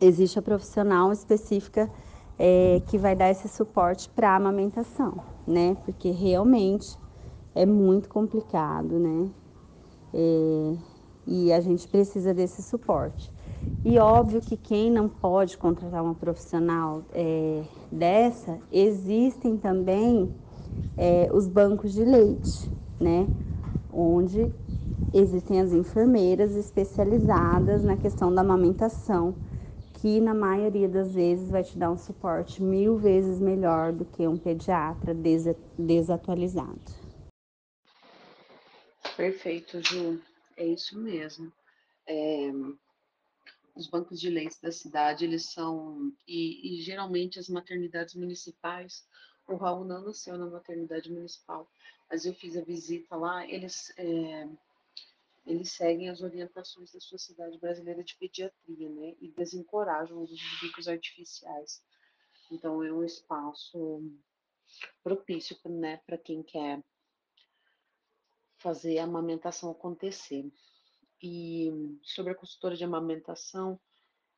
[0.00, 1.90] existe a profissional específica
[2.38, 5.76] é, que vai dar esse suporte para a amamentação, né?
[5.84, 6.98] Porque realmente
[7.54, 9.30] é muito complicado, né?
[10.14, 10.76] É,
[11.26, 13.32] e a gente precisa desse suporte.
[13.84, 20.32] E óbvio que quem não pode contratar uma profissional é, dessa, existem também
[20.96, 22.70] é, os bancos de leite,
[23.00, 23.28] né?
[23.92, 24.52] Onde
[25.12, 29.34] existem as enfermeiras especializadas na questão da amamentação,
[30.02, 34.26] que na maioria das vezes vai te dar um suporte mil vezes melhor do que
[34.26, 35.14] um pediatra
[35.78, 36.80] desatualizado.
[39.16, 40.20] Perfeito, Ju.
[40.56, 41.52] É isso mesmo.
[42.04, 42.50] É,
[43.76, 49.06] os bancos de leite da cidade, eles são, e, e geralmente as maternidades municipais
[49.46, 51.68] o Raul não nasceu na maternidade municipal,
[52.10, 54.48] mas eu fiz a visita lá, eles, é,
[55.44, 60.60] eles seguem as orientações da Sociedade Brasileira de Pediatria, né, e desencorajam o uso de
[60.60, 61.82] bicos artificiais.
[62.50, 64.02] Então, é um espaço
[65.02, 66.82] propício, né, para quem quer
[68.58, 70.50] fazer a amamentação acontecer.
[71.20, 71.70] E
[72.02, 73.80] sobre a consultora de amamentação,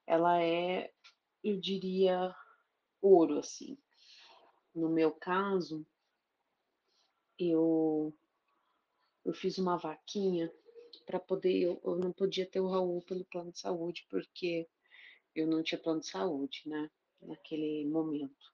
[0.06, 0.92] ela é,
[1.42, 2.34] eu diria,
[3.00, 3.78] ouro, assim.
[4.74, 5.86] No meu caso,
[7.38, 8.14] eu,
[9.24, 10.52] eu fiz uma vaquinha
[11.04, 11.62] para poder.
[11.62, 14.68] Eu, eu não podia ter o Raul pelo plano de saúde, porque
[15.34, 16.90] eu não tinha plano de saúde, né?
[17.22, 18.52] Naquele momento.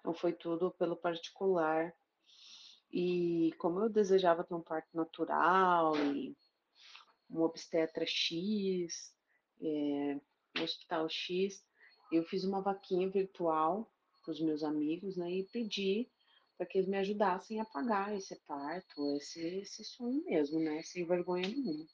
[0.00, 1.94] Então foi tudo pelo particular.
[2.90, 6.36] E como eu desejava ter um parto natural e
[7.30, 9.14] um obstetra X,
[9.60, 10.20] é,
[10.58, 11.62] um hospital X,
[12.10, 13.92] eu fiz uma vaquinha virtual
[14.22, 16.10] para os meus amigos, né, e pedi
[16.58, 21.06] para que eles me ajudassem a pagar esse parto, esse, esse sonho mesmo, né, sem
[21.06, 21.86] vergonha nenhuma.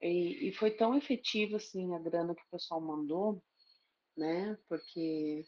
[0.00, 3.40] E, e foi tão efetivo, assim, a grana que o pessoal mandou,
[4.16, 5.44] né, porque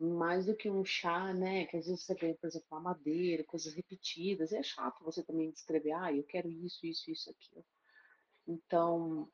[0.00, 1.66] mais do que um chá, né?
[1.66, 5.50] Que às vezes você vê, por exemplo, uma madeira, coisas repetidas, é chato você também
[5.50, 7.64] descrever, ah, eu quero isso, isso, isso, aquilo.
[8.48, 9.30] Então,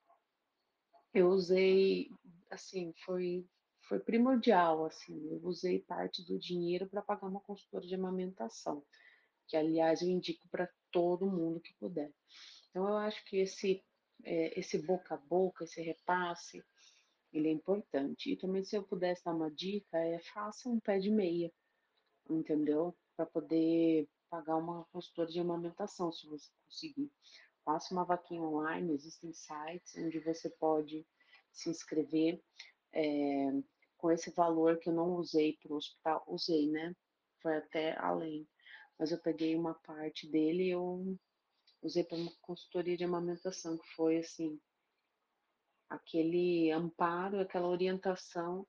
[1.14, 2.10] eu usei,
[2.50, 3.46] assim, foi,
[3.88, 8.84] foi primordial, assim, eu usei parte do dinheiro para pagar uma consultora de amamentação,
[9.46, 12.12] que aliás eu indico para todo mundo que puder.
[12.70, 13.84] Então, eu acho que esse,
[14.24, 16.62] é, esse boca a boca, esse repasse,
[17.32, 18.32] ele é importante.
[18.32, 21.52] E também, se eu pudesse dar uma dica, é faça um pé de meia,
[22.28, 22.96] entendeu?
[23.16, 27.10] Para poder pagar uma consultora de amamentação, se você conseguir.
[27.64, 31.06] Faça uma vaquinha online, existem sites onde você pode
[31.52, 32.42] se inscrever
[32.92, 33.50] é,
[33.96, 36.94] com esse valor que eu não usei para o hospital, usei, né?
[37.42, 38.46] Foi até além.
[38.98, 41.18] Mas eu peguei uma parte dele e eu
[41.82, 44.58] usei para uma consultoria de amamentação, que foi assim,
[45.88, 48.66] aquele amparo, aquela orientação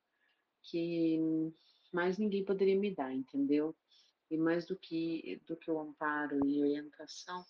[0.64, 1.20] que
[1.92, 3.76] mais ninguém poderia me dar, entendeu?
[4.30, 7.46] E mais do que do que o amparo e orientação,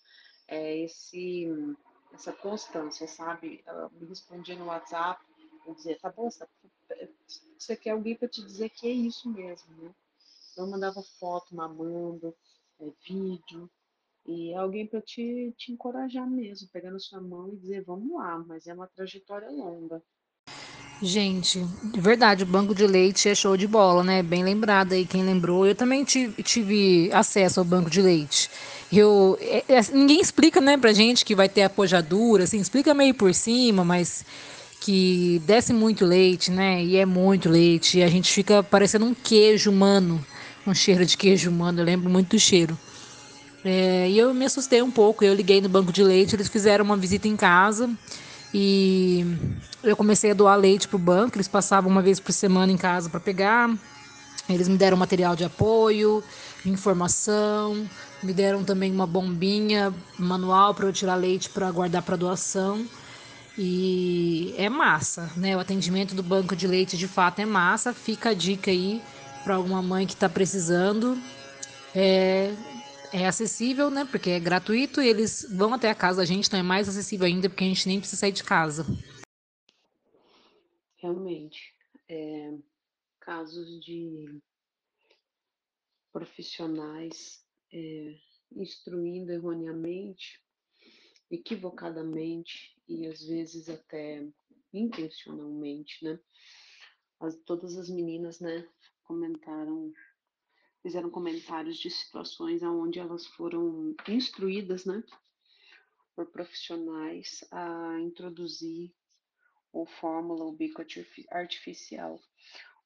[0.47, 1.47] é esse
[2.13, 3.61] essa constância, sabe?
[3.65, 5.23] Ela me respondia no WhatsApp
[5.67, 6.47] e dizia, tá bom, você
[7.75, 9.91] quer alguém para te dizer que é isso mesmo, né?
[10.55, 12.34] Eu mandava foto mamando,
[12.80, 13.69] é, vídeo,
[14.25, 18.67] e alguém para te, te encorajar mesmo, pegando sua mão e dizer, vamos lá, mas
[18.67, 20.01] é uma trajetória longa.
[21.01, 24.23] Gente, de verdade, o banco de leite é show de bola, né?
[24.23, 25.65] Bem lembrado aí quem lembrou.
[25.65, 28.49] Eu também tive, tive acesso ao banco de leite.
[28.91, 33.13] Eu, é, é, ninguém explica, né, pra gente que vai ter apojadura, assim, explica meio
[33.13, 34.25] por cima, mas
[34.80, 36.84] que desce muito leite, né?
[36.84, 37.99] E é muito leite.
[37.99, 40.23] E a gente fica parecendo um queijo humano,
[40.65, 41.80] um cheiro de queijo humano.
[41.82, 42.78] Eu lembro muito do cheiro.
[43.65, 45.23] É, e eu me assustei um pouco.
[45.23, 47.89] Eu liguei no banco de leite, eles fizeram uma visita em casa
[48.53, 49.25] e
[49.84, 51.38] eu comecei a doar leite para o banco.
[51.38, 53.69] Eles passavam uma vez por semana em casa para pegar.
[54.49, 56.23] Eles me deram material de apoio,
[56.65, 57.86] informação,
[58.23, 62.86] me deram também uma bombinha manual para eu tirar leite para guardar para doação.
[63.58, 65.58] E é massa, né?
[65.58, 67.91] O atendimento do banco de leite de fato é massa.
[67.91, 69.01] Fica a dica aí
[69.43, 71.18] para alguma mãe que está precisando.
[71.95, 72.53] É,
[73.12, 74.05] é acessível, né?
[74.05, 77.26] Porque é gratuito e eles vão até a casa da gente, então é mais acessível
[77.26, 78.86] ainda porque a gente nem precisa sair de casa.
[80.97, 81.74] Realmente,
[82.08, 82.53] é,
[83.20, 84.39] casos de
[86.12, 87.43] profissionais
[87.74, 88.16] é,
[88.55, 90.39] instruindo erroneamente,
[91.30, 94.28] equivocadamente e às vezes até
[94.73, 96.19] intencionalmente, né?
[97.19, 98.67] As, todas as meninas, né,
[99.03, 99.91] comentaram
[100.84, 105.03] fizeram comentários de situações onde elas foram instruídas, né,
[106.15, 108.93] por profissionais a introduzir
[109.73, 110.82] o fórmula ubico
[111.30, 112.19] artificial.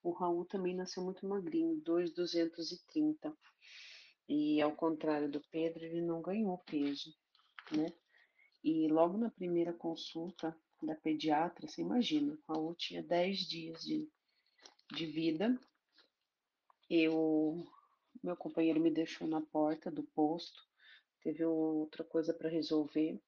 [0.04, 3.38] O Raul também nasceu muito magrinho, 2,230.
[4.28, 7.14] E ao contrário do Pedro, ele não ganhou peso,
[7.72, 7.94] né?
[8.64, 14.08] E logo na primeira consulta da pediatra, você imagina, o Raul tinha 10 dias de,
[14.94, 15.60] de vida.
[16.90, 17.66] Eu
[18.24, 20.62] meu companheiro me deixou na porta do posto,
[21.22, 23.20] teve outra coisa para resolver.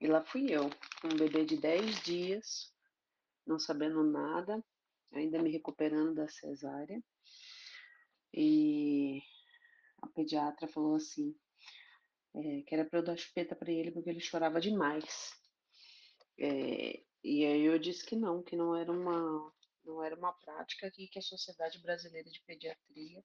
[0.00, 0.68] E lá fui eu,
[1.04, 2.72] um bebê de 10 dias,
[3.46, 4.62] não sabendo nada,
[5.12, 7.02] ainda me recuperando da cesárea.
[8.32, 9.22] E
[10.02, 11.34] a pediatra falou assim,
[12.34, 15.32] é, que era para eu dar chupeta para ele porque ele chorava demais.
[16.38, 19.52] É, e aí eu disse que não, que não era uma
[19.84, 23.22] não era uma prática que, que a Sociedade Brasileira de Pediatria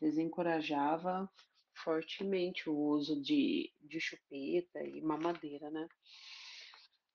[0.00, 1.30] desencorajava
[1.72, 5.88] fortemente o uso de, de chupeta e mamadeira, né?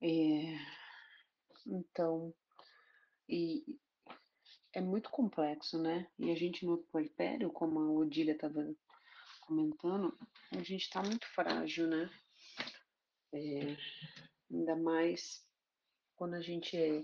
[0.02, 0.58] É,
[1.66, 2.34] então,
[3.28, 3.64] e
[4.74, 6.08] é muito complexo, né?
[6.18, 8.62] E a gente no puerpério, como a Odília estava
[9.46, 10.18] comentando,
[10.52, 12.10] a gente está muito frágil, né?
[13.34, 13.78] É,
[14.52, 15.46] ainda mais
[16.16, 17.04] quando a gente é,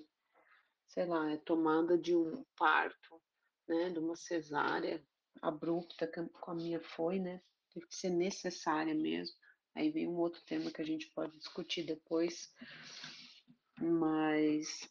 [0.87, 3.21] sei lá, é tomada de um parto,
[3.67, 3.89] né?
[3.89, 5.05] De uma cesárea,
[5.41, 7.41] abrupta, como a minha foi, né?
[7.73, 9.35] Teve que ser necessária mesmo.
[9.75, 12.53] Aí vem um outro tema que a gente pode discutir depois,
[13.79, 14.89] mas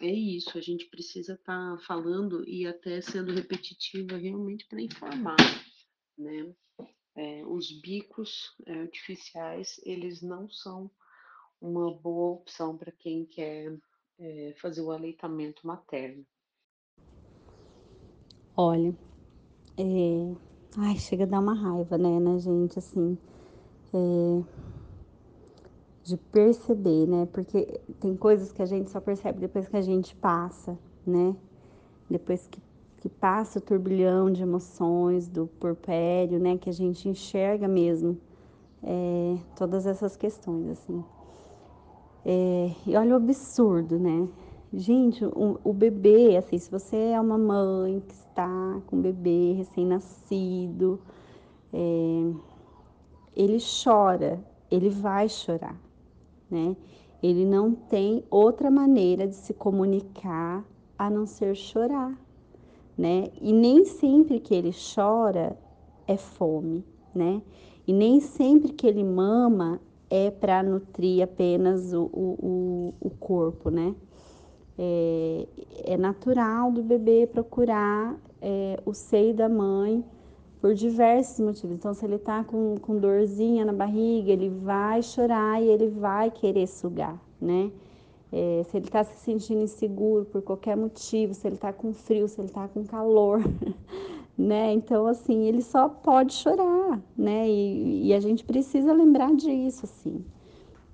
[0.00, 5.36] é isso, a gente precisa estar tá falando e até sendo repetitiva realmente para informar,
[6.20, 6.54] né?
[7.16, 10.90] É, os bicos é, artificiais, eles não são
[11.60, 13.76] uma boa opção para quem quer
[14.18, 16.24] é, fazer o aleitamento materno.
[18.56, 18.94] Olha,
[19.76, 20.34] é...
[20.76, 23.18] Ai, chega a dar uma raiva, né, né, gente, assim,
[23.92, 24.42] é...
[26.04, 30.14] de perceber, né, porque tem coisas que a gente só percebe depois que a gente
[30.14, 31.34] passa, né,
[32.08, 32.60] depois que
[33.00, 36.58] que passa o turbilhão de emoções do porpério, né?
[36.58, 38.18] Que a gente enxerga mesmo
[38.82, 41.02] é, todas essas questões, assim.
[42.24, 44.28] É, e olha o absurdo, né?
[44.72, 49.54] Gente, o, o, bebê, assim, se você é uma mãe que está com um bebê
[49.54, 51.00] recém-nascido,
[51.72, 52.32] é,
[53.34, 54.38] ele chora,
[54.70, 55.76] ele vai chorar,
[56.50, 56.76] né?
[57.22, 60.64] Ele não tem outra maneira de se comunicar
[60.96, 62.16] a não ser chorar,
[63.00, 63.28] né?
[63.40, 65.56] E nem sempre que ele chora
[66.06, 66.84] é fome,
[67.14, 67.40] né?
[67.86, 69.80] E nem sempre que ele mama
[70.10, 73.94] é para nutrir apenas o, o, o corpo, né?
[74.78, 75.46] É,
[75.84, 80.04] é natural do bebê procurar é, o seio da mãe
[80.60, 81.74] por diversos motivos.
[81.76, 86.30] Então, se ele está com, com dorzinha na barriga, ele vai chorar e ele vai
[86.30, 87.70] querer sugar, né?
[88.32, 92.28] É, se ele está se sentindo inseguro por qualquer motivo, se ele está com frio,
[92.28, 93.40] se ele está com calor,
[94.38, 94.72] né?
[94.72, 97.48] Então, assim, ele só pode chorar, né?
[97.48, 100.24] E, e a gente precisa lembrar disso, assim.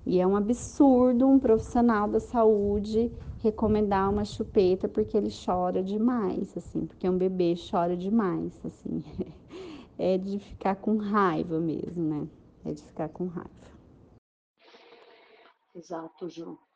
[0.05, 3.11] E é um absurdo um profissional da saúde
[3.43, 9.03] recomendar uma chupeta porque ele chora demais, assim, porque um bebê chora demais, assim.
[9.99, 12.27] É de ficar com raiva mesmo, né?
[12.63, 13.49] É de ficar com raiva.
[15.73, 16.66] Exato, Ju.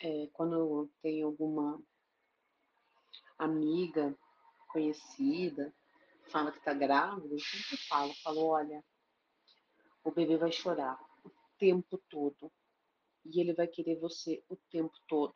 [0.00, 1.82] É, quando eu tenho alguma
[3.38, 4.16] amiga
[4.68, 5.74] conhecida,
[6.30, 8.84] fala que tá grávida, eu sempre falo, falo, olha,
[10.04, 12.52] o bebê vai chorar o tempo todo.
[13.24, 15.34] E ele vai querer você o tempo todo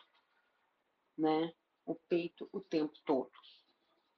[1.17, 1.53] né?
[1.85, 3.31] O peito o tempo todo.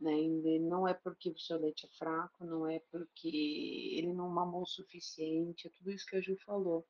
[0.01, 0.12] Né?
[0.61, 4.66] Não é porque o seu leite é fraco, não é porque ele não mamou o
[4.66, 6.86] suficiente, é tudo isso que a Ju falou.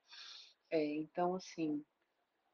[0.70, 1.84] É, então, assim,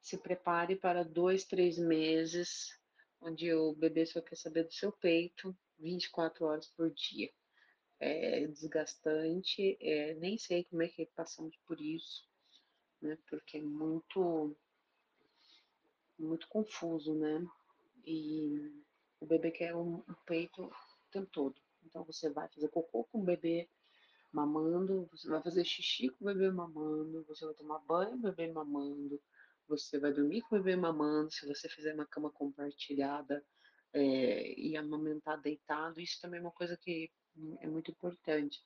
[0.01, 2.78] se prepare para dois, três meses,
[3.20, 7.30] onde o bebê só quer saber do seu peito 24 horas por dia.
[7.98, 12.26] É desgastante, é, nem sei como é que passamos por isso,
[13.03, 13.18] né?
[13.28, 14.57] Porque é muito
[16.18, 17.46] muito confuso, né?
[18.05, 18.82] E
[19.20, 21.61] o bebê quer um, um peito o tempo todo.
[21.84, 23.68] Então você vai fazer cocô com o bebê
[24.32, 28.32] mamando, você vai fazer xixi com o bebê mamando, você vai tomar banho com o
[28.32, 29.20] bebê mamando,
[29.71, 33.45] você vai dormir com o bebê mamando, se você fizer uma cama compartilhada
[33.93, 37.09] é, e amamentar deitado, isso também é uma coisa que
[37.61, 38.61] é muito importante.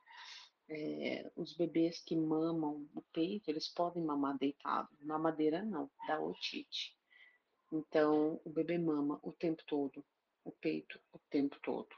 [0.67, 6.97] É, os bebês que mamam o peito, eles podem mamar deitado, mamadeira não, dá otite.
[7.71, 10.03] Então, o bebê mama o tempo todo,
[10.43, 11.95] o peito o tempo todo,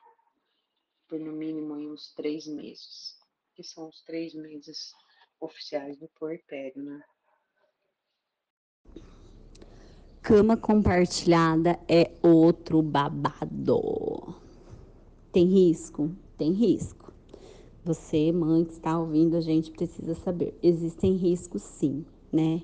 [1.06, 3.16] por no mínimo uns três meses,
[3.54, 4.92] que são os três meses
[5.38, 7.04] oficiais do puerpério, né?
[10.26, 14.34] Cama compartilhada é outro babado.
[15.30, 16.10] Tem risco?
[16.36, 17.12] Tem risco.
[17.84, 20.58] Você, mãe que está ouvindo, a gente precisa saber.
[20.60, 22.60] Existem riscos sim, né?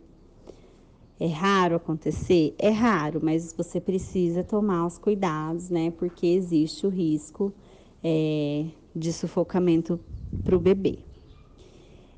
[1.20, 2.52] É raro acontecer?
[2.58, 5.92] É raro, mas você precisa tomar os cuidados, né?
[5.92, 7.52] Porque existe o risco
[8.02, 10.00] é, de sufocamento
[10.42, 10.98] para o bebê.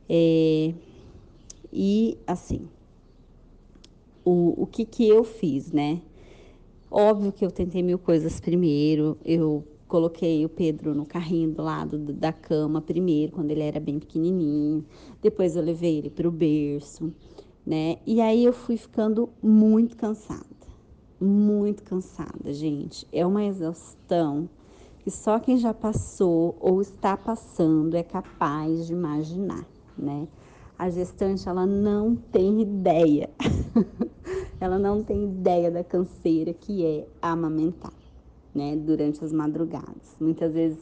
[0.09, 0.73] É,
[1.71, 2.67] e assim,
[4.25, 6.01] o, o que, que eu fiz, né?
[6.91, 9.19] Óbvio que eu tentei mil coisas primeiro.
[9.25, 13.99] Eu coloquei o Pedro no carrinho do lado da cama primeiro, quando ele era bem
[13.99, 14.85] pequenininho.
[15.21, 17.13] Depois eu levei ele para o berço
[17.67, 17.97] né?
[18.07, 20.45] E aí eu fui ficando muito cansada,
[21.21, 23.07] muito cansada, gente.
[23.13, 24.49] É uma exaustão
[24.99, 29.67] que só quem já passou ou está passando é capaz de imaginar,
[29.97, 30.29] né?
[30.79, 33.31] A gestante ela não tem ideia,
[34.61, 37.93] ela não tem ideia da canseira que é amamentar,
[38.55, 38.77] né?
[38.77, 40.79] Durante as madrugadas, muitas vezes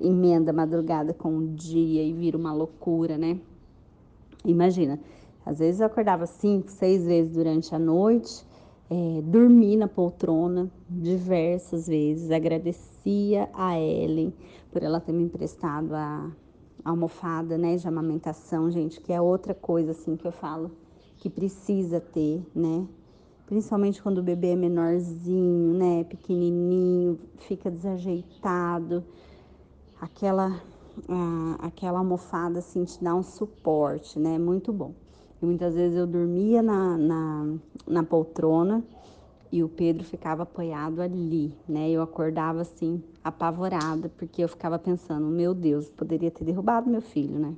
[0.00, 3.38] emenda a madrugada com o dia e vira uma loucura, né?
[4.44, 5.00] Imagina,
[5.44, 8.46] às vezes eu acordava cinco, seis vezes durante a noite,
[8.88, 14.32] é, dormi na poltrona diversas vezes, agradecia a Ellen
[14.70, 16.30] por ela ter me emprestado a,
[16.86, 20.70] almofada né, de amamentação, gente, que é outra coisa assim que eu falo
[21.18, 22.86] que precisa ter, né?
[23.46, 29.04] Principalmente quando o bebê é menorzinho, né, pequenininho, fica desajeitado.
[30.00, 30.60] Aquela,
[31.08, 34.36] ah, aquela almofada assim te dá um suporte, né?
[34.36, 34.92] Muito bom.
[35.40, 37.54] E muitas vezes eu dormia na, na,
[37.86, 38.82] na poltrona
[39.52, 41.88] e o Pedro ficava apoiado ali, né?
[41.88, 47.38] Eu acordava assim, apavorada, porque eu ficava pensando, meu Deus, poderia ter derrubado meu filho,
[47.38, 47.54] né?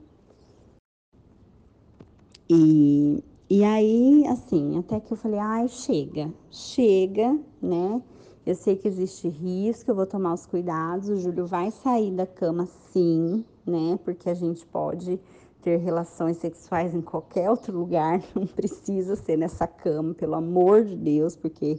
[2.50, 8.02] E, e aí, assim, até que eu falei, ai, chega, chega, né?
[8.44, 11.08] Eu sei que existe risco, eu vou tomar os cuidados.
[11.08, 13.98] O Júlio vai sair da cama sim, né?
[14.04, 15.20] Porque a gente pode
[15.62, 20.96] ter relações sexuais em qualquer outro lugar, não precisa ser nessa cama, pelo amor de
[20.96, 21.78] Deus, porque,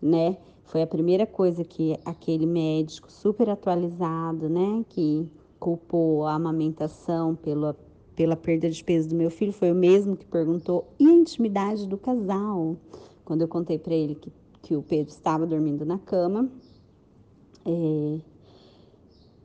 [0.00, 0.36] né?
[0.68, 5.26] Foi a primeira coisa que aquele médico super atualizado, né, que
[5.58, 7.74] culpou a amamentação pela,
[8.18, 11.86] pela perda de peso do meu filho, foi o mesmo que perguntou e a intimidade
[11.86, 12.76] do casal.
[13.24, 16.50] Quando eu contei para ele que, que o Pedro estava dormindo na cama.
[17.64, 18.18] É,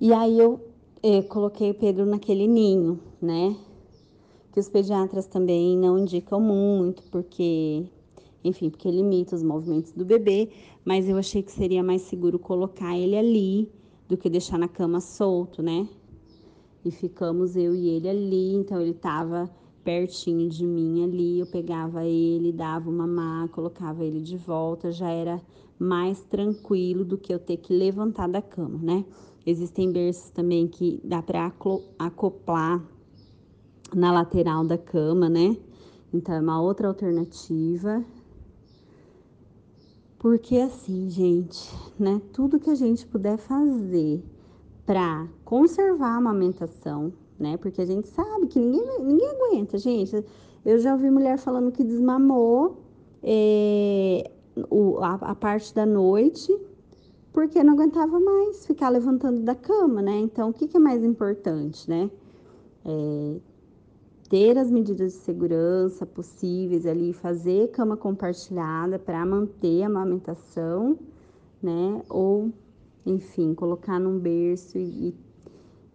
[0.01, 0.59] e aí eu
[1.03, 3.55] é, coloquei o Pedro naquele ninho, né?
[4.51, 7.85] Que os pediatras também não indicam muito, porque
[8.43, 10.49] enfim, porque limita os movimentos do bebê,
[10.83, 13.71] mas eu achei que seria mais seguro colocar ele ali
[14.09, 15.87] do que deixar na cama solto, né?
[16.83, 19.49] E ficamos eu e ele ali, então ele tava
[19.83, 25.09] pertinho de mim ali, eu pegava ele, dava uma má, colocava ele de volta, já
[25.09, 25.41] era
[25.77, 29.05] mais tranquilo do que eu ter que levantar da cama, né?
[29.45, 31.51] Existem berços também que dá para
[31.99, 32.81] acoplar
[33.93, 35.57] na lateral da cama, né?
[36.13, 38.03] Então é uma outra alternativa.
[40.17, 41.69] Porque assim, gente,
[41.99, 44.23] né, tudo que a gente puder fazer
[44.85, 47.57] para conservar a amamentação, né?
[47.57, 50.23] Porque a gente sabe que ninguém, ninguém aguenta, gente.
[50.65, 52.77] Eu já ouvi mulher falando que desmamou
[53.21, 54.29] é,
[54.69, 56.55] o, a, a, parte da noite
[57.31, 60.19] porque não aguentava mais ficar levantando da cama, né?
[60.19, 62.09] Então, o que, que é mais importante, né?
[62.85, 63.37] É,
[64.29, 70.97] ter as medidas de segurança possíveis ali, fazer cama compartilhada para manter a amamentação,
[71.61, 72.03] né?
[72.09, 72.51] Ou,
[73.05, 75.15] enfim, colocar num berço e,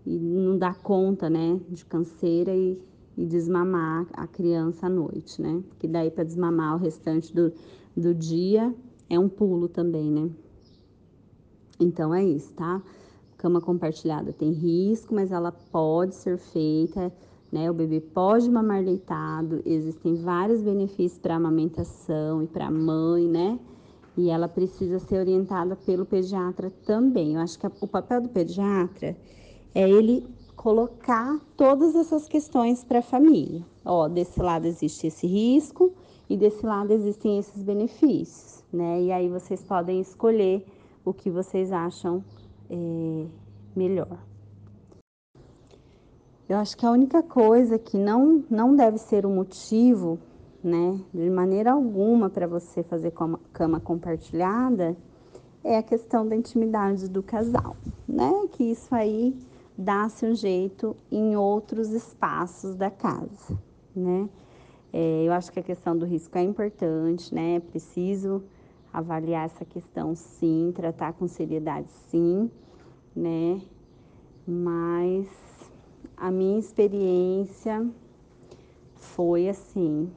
[0.06, 2.80] e não dar conta, né, de canseira e,
[3.16, 5.62] e desmamar a criança à noite, né?
[5.78, 7.52] Que daí para desmamar o restante do,
[7.96, 8.74] do dia
[9.08, 10.30] é um pulo também, né?
[11.80, 12.82] Então é isso, tá?
[13.36, 17.12] Cama compartilhada tem risco, mas ela pode ser feita
[17.50, 17.70] né?
[17.70, 23.58] O bebê pode mamar deitado, existem vários benefícios para amamentação e para a mãe, né?
[24.18, 27.34] E ela precisa ser orientada pelo pediatra também.
[27.34, 29.16] Eu acho que o papel do pediatra
[29.72, 33.64] é ele colocar todas essas questões para a família.
[33.84, 35.92] Ó, desse lado existe esse risco
[36.28, 39.00] e desse lado existem esses benefícios, né?
[39.02, 40.66] E aí vocês podem escolher
[41.04, 42.24] o que vocês acham
[42.68, 43.24] é,
[43.76, 44.18] melhor.
[46.48, 50.18] Eu acho que a única coisa que não, não deve ser um motivo,
[50.62, 53.12] né, de maneira alguma para você fazer
[53.52, 54.96] cama, compartilhada,
[55.62, 58.32] é a questão da intimidade do casal, né?
[58.52, 59.36] Que isso aí
[59.76, 63.58] dá-se um jeito em outros espaços da casa,
[63.94, 64.28] né?
[64.92, 67.60] É, eu acho que a questão do risco é importante, né?
[67.60, 68.42] Preciso
[68.92, 72.50] avaliar essa questão sim, tratar com seriedade sim,
[73.14, 73.60] né?
[74.46, 75.28] Mas
[76.16, 77.86] a minha experiência
[78.96, 80.10] foi assim,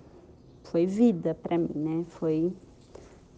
[0.72, 2.06] foi vida para mim, né?
[2.08, 2.52] Foi,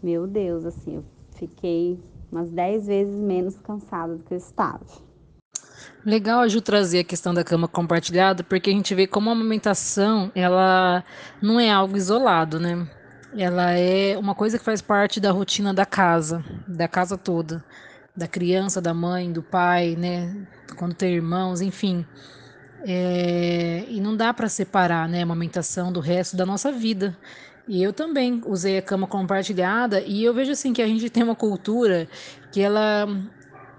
[0.01, 1.05] meu Deus, assim, eu
[1.35, 1.99] fiquei
[2.31, 4.85] umas dez vezes menos cansada do que eu estava.
[6.05, 9.33] Legal a Ju trazer a questão da cama compartilhada, porque a gente vê como a
[9.33, 11.03] amamentação, ela
[11.41, 12.87] não é algo isolado, né?
[13.35, 17.63] Ela é uma coisa que faz parte da rotina da casa, da casa toda,
[18.15, 20.45] da criança, da mãe, do pai, né?
[20.77, 22.05] Quando tem irmãos, enfim.
[22.85, 27.17] É, e não dá para separar né, a amamentação do resto da nossa vida.
[27.67, 31.23] E eu também usei a cama compartilhada e eu vejo assim que a gente tem
[31.23, 32.09] uma cultura
[32.51, 33.07] que ela,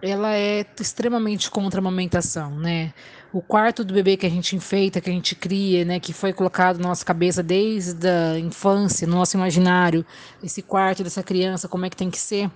[0.01, 2.95] ela é extremamente contra a amamentação, né?
[3.31, 6.33] O quarto do bebê que a gente enfeita, que a gente cria, né, que foi
[6.33, 10.07] colocado na nossa cabeça desde a infância, no nosso imaginário,
[10.43, 12.49] esse quarto dessa criança, como é que tem que ser,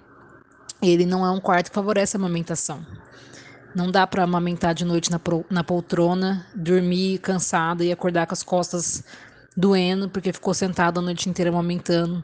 [0.81, 2.87] ele não é um quarto que favorece a amamentação.
[3.75, 8.43] Não dá para amamentar de noite na, na poltrona, dormir cansado e acordar com as
[8.43, 9.05] costas
[9.57, 12.23] doendo porque ficou sentado a noite inteira amamentando.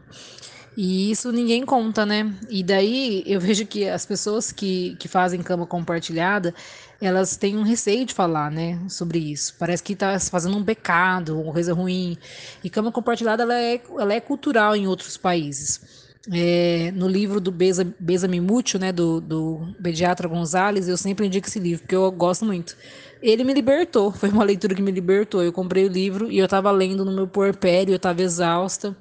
[0.76, 2.34] E isso ninguém conta, né?
[2.48, 6.54] E daí eu vejo que as pessoas que, que fazem cama compartilhada,
[7.00, 9.54] elas têm um receio de falar, né, sobre isso.
[9.58, 12.16] Parece que está fazendo um pecado, uma coisa ruim.
[12.62, 16.03] E cama compartilhada, ela é, ela é cultural em outros países.
[16.32, 21.46] É, no livro do Beza, Beza Mimúcio, né, do, do pediatra Gonzalez, eu sempre indico
[21.46, 22.76] esse livro, porque eu gosto muito.
[23.22, 25.42] Ele me libertou, foi uma leitura que me libertou.
[25.42, 28.96] Eu comprei o livro e eu estava lendo no meu puerpério, eu estava exausta.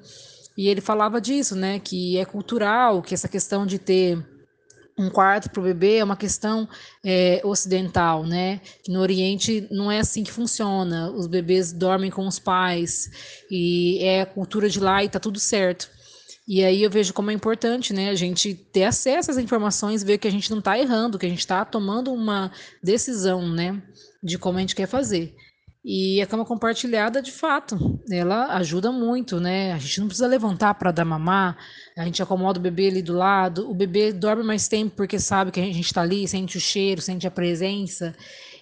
[0.56, 4.18] E ele falava disso, né, que é cultural, que essa questão de ter
[4.96, 6.68] um quarto para o bebê é uma questão
[7.04, 8.60] é, ocidental, né?
[8.82, 11.10] Que no Oriente não é assim que funciona.
[11.10, 13.10] Os bebês dormem com os pais
[13.50, 15.90] e é a cultura de lá e tá tudo certo.
[16.46, 20.18] E aí eu vejo como é importante, né, a gente ter acesso às informações, ver
[20.18, 23.82] que a gente não está errando, que a gente está tomando uma decisão, né,
[24.22, 25.34] de como a gente quer fazer.
[25.84, 29.70] E a cama compartilhada, de fato, ela ajuda muito, né?
[29.72, 31.58] A gente não precisa levantar para dar mamar,
[31.98, 35.50] a gente acomoda o bebê ali do lado, o bebê dorme mais tempo porque sabe
[35.50, 38.16] que a gente está ali, sente o cheiro, sente a presença.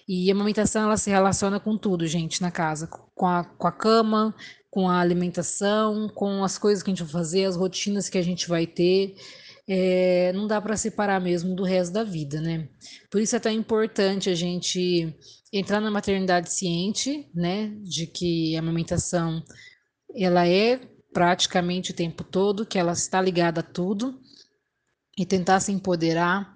[0.05, 3.71] E a amamentação ela se relaciona com tudo, gente, na casa, com a, com a
[3.71, 4.35] cama,
[4.73, 8.23] com a alimentação, com as coisas que a gente vai fazer, as rotinas que a
[8.23, 9.15] gente vai ter.
[9.67, 12.67] É, não dá para separar mesmo do resto da vida, né?
[13.11, 15.15] Por isso é tão importante a gente
[15.53, 19.43] entrar na maternidade ciente, né, de que a amamentação
[20.15, 20.79] ela é
[21.13, 24.19] praticamente o tempo todo, que ela está ligada a tudo
[25.15, 26.51] e tentar se empoderar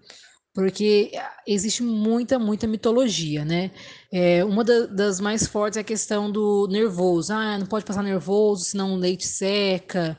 [0.58, 1.12] porque
[1.46, 3.70] existe muita, muita mitologia, né?
[4.12, 7.32] É, uma da, das mais fortes é a questão do nervoso.
[7.32, 10.18] Ah, não pode passar nervoso, senão o leite seca.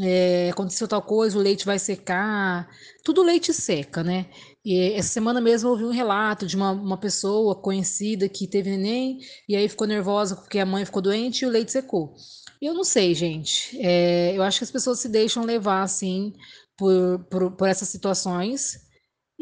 [0.00, 2.68] É, aconteceu tal coisa, o leite vai secar.
[3.04, 4.26] Tudo leite seca, né?
[4.64, 8.70] E essa semana mesmo eu ouvi um relato de uma, uma pessoa conhecida que teve
[8.70, 12.12] neném e aí ficou nervosa porque a mãe ficou doente e o leite secou.
[12.60, 13.80] Eu não sei, gente.
[13.80, 16.32] É, eu acho que as pessoas se deixam levar, assim,
[16.76, 18.89] por, por, por essas situações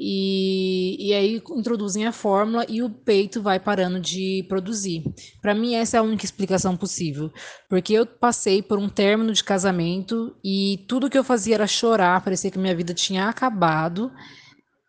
[0.01, 5.03] e, e aí introduzem a fórmula e o peito vai parando de produzir.
[5.42, 7.32] Para mim, essa é a única explicação possível,
[7.68, 12.22] porque eu passei por um término de casamento e tudo que eu fazia era chorar,
[12.22, 14.12] parecia que minha vida tinha acabado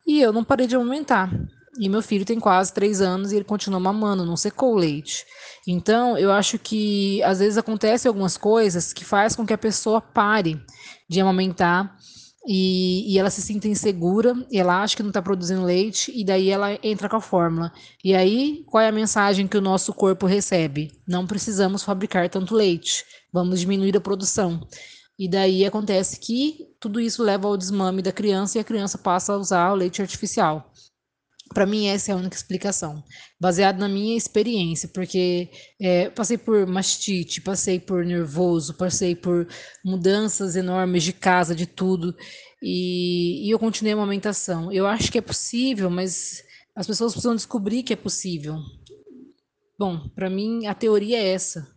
[0.05, 1.32] e eu não parei de aumentar.
[1.80, 5.26] E meu filho tem quase três anos e ele continua mamando, não secou o leite.
[5.68, 10.01] Então, eu acho que às vezes acontecem algumas coisas que faz com que a pessoa
[10.01, 10.62] pare
[11.10, 11.95] de amamentar
[12.52, 16.50] e, e, ela se sinta insegura, ela acha que não está produzindo leite, e daí
[16.50, 17.72] ela entra com a fórmula.
[18.04, 20.91] E aí, qual é a mensagem que o nosso corpo recebe?
[21.08, 24.68] Não precisamos fabricar tanto leite, vamos diminuir a produção.
[25.16, 29.34] E daí acontece que tudo isso leva ao desmame da criança e a criança passa
[29.34, 30.74] a usar o leite artificial.
[31.54, 33.04] Para mim, essa é a única explicação,
[33.39, 39.47] baseado na minha experiência, porque é, passei por mastite, passei por nervoso, passei por
[39.84, 42.16] mudanças enormes de casa, de tudo,
[42.62, 44.72] e, e eu continuei a amamentação.
[44.72, 46.43] Eu acho que é possível, mas
[46.76, 48.58] as pessoas precisam descobrir que é possível.
[49.78, 51.68] Bom, para mim, a teoria é essa.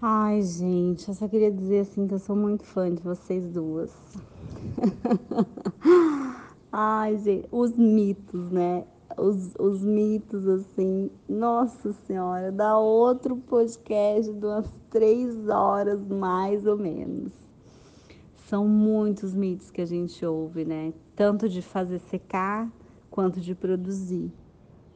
[0.00, 3.90] Ai, gente, eu só queria dizer assim que eu sou muito fã de vocês duas.
[6.78, 8.84] Ai, gente, os mitos, né?
[9.16, 16.76] Os, os mitos, assim, nossa senhora, dá outro podcast de umas três horas, mais ou
[16.76, 17.32] menos.
[18.46, 20.92] São muitos mitos que a gente ouve, né?
[21.14, 22.70] Tanto de fazer secar
[23.10, 24.30] quanto de produzir,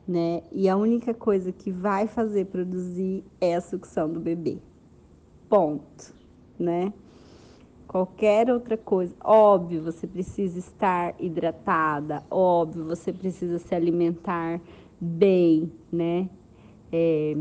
[0.06, 0.42] né?
[0.52, 4.58] E a única coisa que vai fazer produzir é a sucção do bebê.
[5.48, 6.14] Ponto,
[6.58, 6.92] né?
[7.90, 9.12] Qualquer outra coisa.
[9.20, 14.60] Óbvio, você precisa estar hidratada, óbvio, você precisa se alimentar
[15.00, 16.30] bem, né?
[16.92, 17.36] É...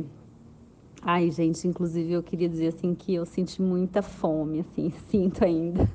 [1.04, 5.88] Ai, gente, inclusive eu queria dizer assim que eu senti muita fome, assim, sinto ainda,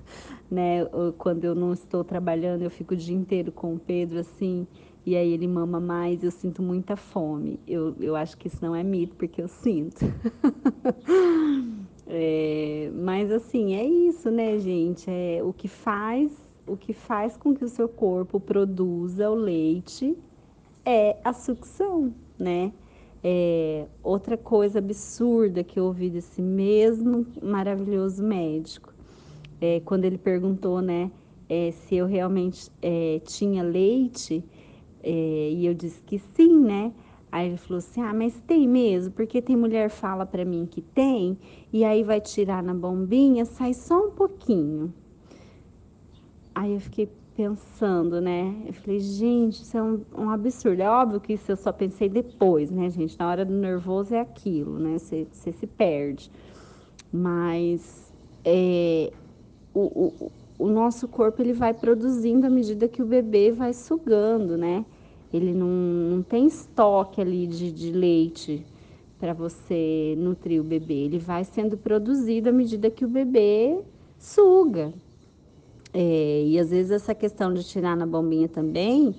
[0.48, 0.84] né?
[1.18, 4.68] Quando eu não estou trabalhando, eu fico o dia inteiro com o Pedro, assim,
[5.04, 7.58] e aí ele mama mais, eu sinto muita fome.
[7.66, 9.98] Eu, eu acho que isso não é mito, porque eu sinto.
[12.06, 15.10] É, mas assim, é isso, né, gente?
[15.10, 16.32] É o que faz,
[16.66, 20.16] o que faz com que o seu corpo produza o leite
[20.84, 22.72] é a sucção, né?
[23.22, 28.92] É, outra coisa absurda que eu ouvi desse mesmo maravilhoso médico,
[29.62, 31.10] é, quando ele perguntou, né,
[31.48, 34.44] é, se eu realmente é, tinha leite,
[35.02, 36.92] é, e eu disse que sim, né?
[37.34, 39.12] Aí ele falou assim: Ah, mas tem mesmo?
[39.12, 41.36] Porque tem mulher fala para mim que tem,
[41.72, 44.94] e aí vai tirar na bombinha, sai só um pouquinho.
[46.54, 48.54] Aí eu fiquei pensando, né?
[48.64, 50.80] Eu falei, gente, isso é um, um, absurdo.
[50.80, 53.18] É óbvio que isso eu só pensei depois, né, gente?
[53.18, 54.96] Na hora do nervoso é aquilo, né?
[54.96, 56.30] Você, se perde.
[57.12, 58.14] Mas
[58.44, 59.12] é,
[59.74, 64.56] o, o, o nosso corpo ele vai produzindo à medida que o bebê vai sugando,
[64.56, 64.84] né?
[65.36, 68.64] Ele não, não tem estoque ali de, de leite
[69.18, 70.94] para você nutrir o bebê.
[70.94, 73.80] Ele vai sendo produzido à medida que o bebê
[74.16, 74.94] suga.
[75.92, 79.14] É, e às vezes essa questão de tirar na bombinha também,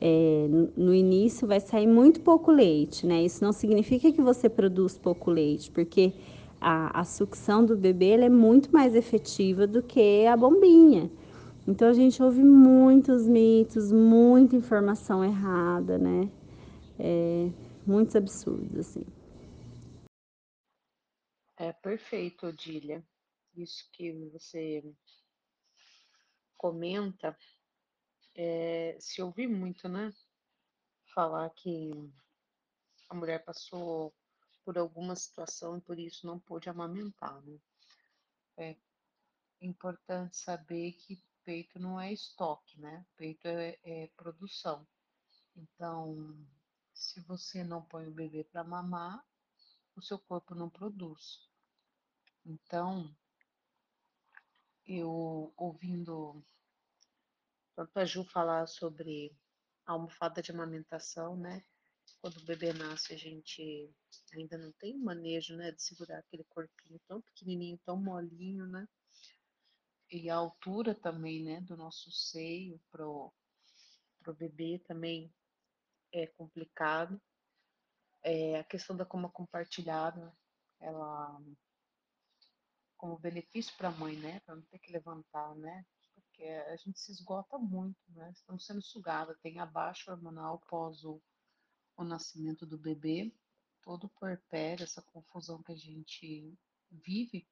[0.00, 0.46] é,
[0.76, 3.22] no início vai sair muito pouco leite, né?
[3.22, 6.12] Isso não significa que você produz pouco leite, porque
[6.60, 11.10] a, a sucção do bebê é muito mais efetiva do que a bombinha.
[11.66, 16.30] Então a gente ouve muitos mitos, muita informação errada, né?
[16.98, 17.50] É,
[17.86, 19.04] muitos absurdos, assim.
[21.56, 23.02] É perfeito, Odília.
[23.56, 24.84] isso que você
[26.58, 27.34] comenta,
[28.34, 30.12] é, se ouvi muito, né?
[31.14, 32.12] Falar que
[33.08, 34.12] a mulher passou
[34.64, 37.58] por alguma situação e por isso não pôde amamentar, né?
[38.58, 38.76] É
[39.62, 43.04] importante saber que peito não é estoque, né?
[43.16, 44.86] Peito é, é produção.
[45.56, 46.36] Então,
[46.92, 49.24] se você não põe o bebê para mamar,
[49.94, 51.48] o seu corpo não produz.
[52.44, 53.14] Então,
[54.86, 56.44] eu ouvindo
[57.74, 59.36] tanto a Ju falar sobre
[59.86, 61.64] a almofada de amamentação, né?
[62.20, 63.90] Quando o bebê nasce, a gente
[64.32, 68.88] ainda não tem manejo, né, de segurar aquele corpinho tão pequenininho, tão molinho, né?
[70.16, 73.34] E a altura também, né, do nosso seio pro,
[74.20, 75.34] pro bebê também
[76.12, 77.20] é complicado.
[78.22, 80.32] É, a questão da cama compartilhada,
[80.78, 81.42] ela
[82.96, 85.84] como benefício para a mãe, né, para não ter que levantar, né,
[86.14, 91.20] porque a gente se esgota muito, né, estamos sendo sugadas, tem abaixo hormonal pós o,
[91.96, 93.34] o nascimento do bebê,
[93.82, 96.56] todo o puerpério, essa confusão que a gente
[96.88, 97.48] vive,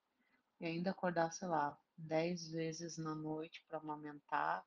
[0.62, 4.64] e ainda acordar, sei lá, dez vezes na noite para amamentar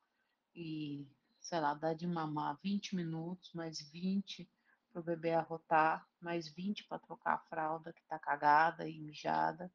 [0.53, 1.07] e,
[1.39, 4.49] sei lá, dar de mamar 20 minutos, mais 20
[4.91, 9.71] para o bebê arrotar, mais 20 para trocar a fralda que está cagada e mijada.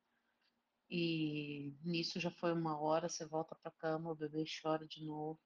[0.90, 5.02] E nisso já foi uma hora, você volta para a cama, o bebê chora de
[5.02, 5.40] novo.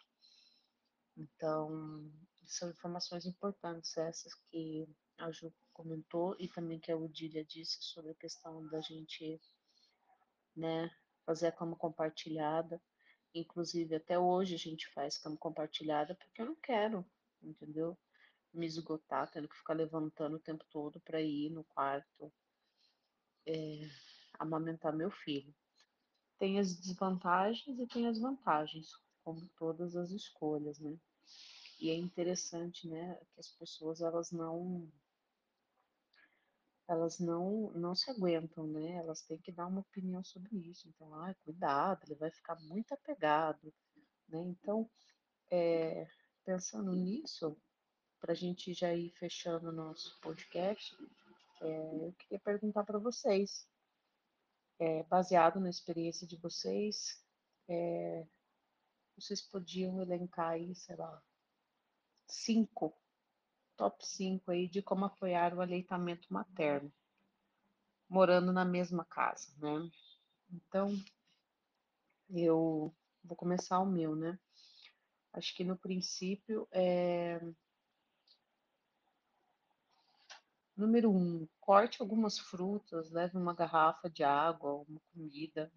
[1.17, 2.11] Então,
[2.43, 8.11] são informações importantes essas que a Ju comentou e também que a Odília disse sobre
[8.11, 9.41] a questão da gente,
[10.57, 10.91] né,
[11.25, 12.81] fazer a cama compartilhada.
[13.35, 17.05] Inclusive, até hoje a gente faz cama compartilhada porque eu não quero,
[17.43, 17.99] entendeu?
[18.53, 22.33] Me esgotar, tendo que ficar levantando o tempo todo para ir no quarto
[23.47, 23.89] é,
[24.39, 25.55] amamentar meu filho.
[26.39, 28.93] Tem as desvantagens e tem as vantagens,
[29.23, 30.97] como todas as escolhas, né?
[31.81, 34.91] E é interessante, né, que as pessoas elas não
[36.89, 38.97] elas não não se aguentam, né?
[38.97, 40.89] Elas têm que dar uma opinião sobre isso.
[40.89, 43.73] Então, ah, cuidado, ele vai ficar muito apegado,
[44.29, 44.41] né?
[44.43, 44.89] Então,
[45.51, 46.07] é,
[46.45, 47.57] pensando nisso,
[48.21, 50.95] para a gente já ir fechando o nosso podcast,
[51.63, 53.69] é, eu queria perguntar para vocês,
[54.79, 57.23] é, baseado na experiência de vocês,
[59.17, 61.23] vocês podiam elencar aí, sei lá,
[62.27, 62.95] cinco,
[63.77, 66.93] top cinco aí de como apoiar o aleitamento materno,
[68.09, 69.91] morando na mesma casa, né?
[70.51, 70.95] Então,
[72.31, 74.39] eu vou começar o meu, né?
[75.33, 77.41] Acho que no princípio é.
[80.77, 85.73] Número um, corte algumas frutas, leve uma garrafa de água, uma comida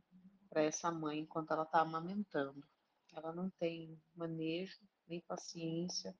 [0.49, 2.65] para essa mãe enquanto ela está amamentando.
[3.13, 6.15] Ela não tem manejo, nem paciência,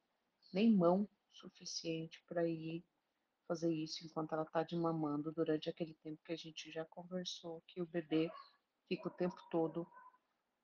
[0.54, 1.10] nem mão
[1.40, 2.84] suficiente para ir
[3.48, 7.64] fazer isso enquanto ela está de mamando durante aquele tempo que a gente já conversou,
[7.66, 8.30] que o bebê
[8.88, 9.88] fica o tempo todo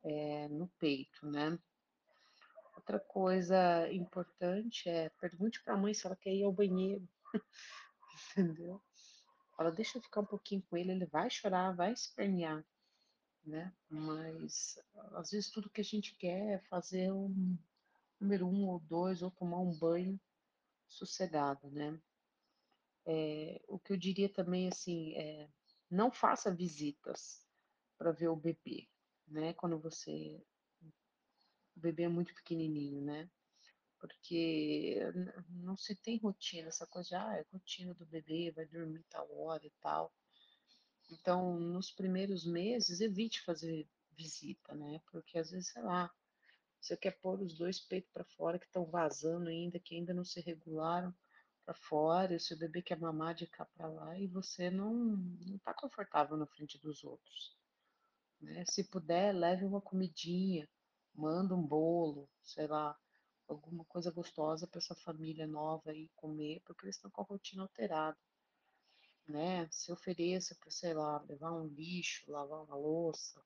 [0.03, 1.57] é, no peito, né?
[2.75, 7.07] Outra coisa importante é pergunte para a mãe se ela quer ir ao banheiro,
[8.37, 8.81] entendeu?
[9.57, 12.65] Ela deixa eu ficar um pouquinho com ele, ele vai chorar, vai espernear,
[13.45, 13.73] né?
[13.89, 14.77] Mas
[15.13, 17.57] às vezes tudo que a gente quer é fazer um
[18.19, 20.19] número um ou dois, ou tomar um banho
[20.93, 21.99] sossegado, né?
[23.05, 25.49] É, o que eu diria também, assim, é
[25.89, 27.45] não faça visitas
[27.97, 28.89] para ver o bebê,
[29.27, 29.53] né?
[29.53, 30.43] Quando você...
[31.75, 33.29] O bebê é muito pequenininho, né?
[33.99, 34.99] Porque
[35.49, 39.31] não se tem rotina, essa coisa de, ah, é rotina do bebê, vai dormir tal
[39.39, 40.13] hora e tal.
[41.09, 44.99] Então, nos primeiros meses, evite fazer visita, né?
[45.11, 46.11] Porque às vezes, sei lá,
[46.83, 50.25] você quer pôr os dois peitos para fora que estão vazando ainda, que ainda não
[50.25, 51.15] se regularam
[51.63, 55.17] para fora, e o seu bebê quer mamar de cá para lá e você não
[55.55, 57.55] está confortável na frente dos outros.
[58.41, 58.65] Né?
[58.69, 60.69] Se puder, leve uma comidinha,
[61.15, 62.99] manda um bolo, sei lá,
[63.47, 67.61] alguma coisa gostosa para essa família nova aí comer, porque eles estão com a rotina
[67.61, 68.17] alterada.
[69.25, 69.69] Né?
[69.71, 73.41] Se ofereça para, sei lá, levar um lixo, lavar uma louça.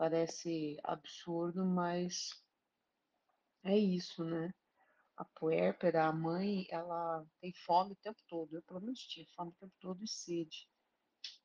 [0.00, 2.30] Parece absurdo, mas
[3.62, 4.50] é isso, né?
[5.14, 8.56] A puérpera, a mãe, ela tem fome o tempo todo.
[8.56, 10.66] Eu, pelo menos, tinha fome o tempo todo e sede.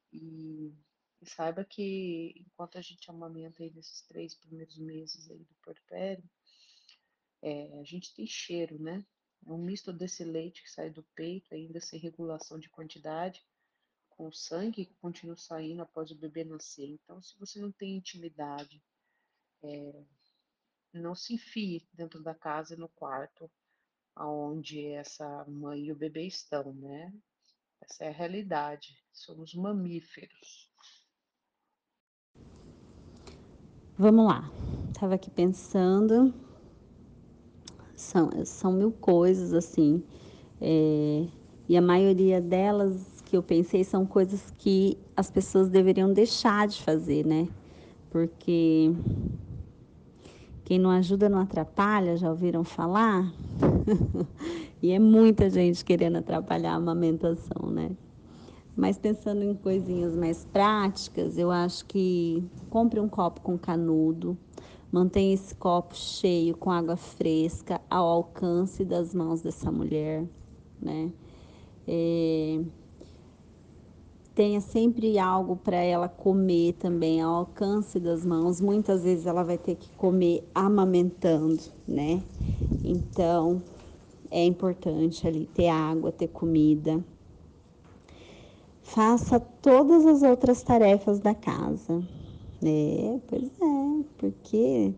[0.10, 0.74] E,
[1.22, 6.24] e saiba que enquanto a gente amamenta aí nesses três primeiros meses aí do puerpério,
[7.41, 9.06] é, a gente tem cheiro, né?
[9.45, 13.45] É um misto desse leite que sai do peito, ainda sem regulação de quantidade,
[14.16, 16.88] com sangue que continua saindo após o bebê nascer.
[16.88, 18.82] Então, se você não tem intimidade,
[19.63, 20.03] é,
[20.93, 23.49] não se enfie dentro da casa, no quarto,
[24.16, 27.13] aonde essa mãe e o bebê estão, né?
[27.82, 28.97] Essa é a realidade.
[29.11, 30.72] Somos mamíferos.
[33.97, 34.49] Vamos lá.
[34.97, 36.34] Tava aqui pensando.
[37.95, 40.03] São, são mil coisas, assim.
[40.61, 41.28] É,
[41.68, 46.82] e a maioria delas que eu pensei são coisas que as pessoas deveriam deixar de
[46.82, 47.50] fazer, né?
[48.10, 48.94] Porque
[50.64, 53.30] quem não ajuda não atrapalha, já ouviram falar?
[54.82, 57.92] e é muita gente querendo atrapalhar a amamentação, né?
[58.74, 64.38] Mas pensando em coisinhas mais práticas, eu acho que compre um copo com canudo,
[64.90, 70.26] mantenha esse copo cheio com água fresca ao alcance das mãos dessa mulher,
[70.82, 71.12] né?
[71.86, 72.62] É,
[74.36, 78.60] tenha sempre algo para ela comer também ao alcance das mãos.
[78.60, 82.22] Muitas vezes ela vai ter que comer amamentando, né?
[82.84, 83.64] Então
[84.30, 87.04] é importante ali ter água, ter comida.
[88.82, 92.04] Faça todas as outras tarefas da casa.
[92.64, 94.94] É, pois é, porque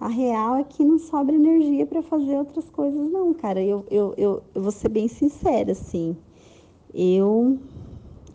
[0.00, 3.62] a real é que não sobra energia para fazer outras coisas, não, cara.
[3.62, 6.16] Eu, eu, eu, eu vou ser bem sincera, assim.
[6.92, 7.58] Eu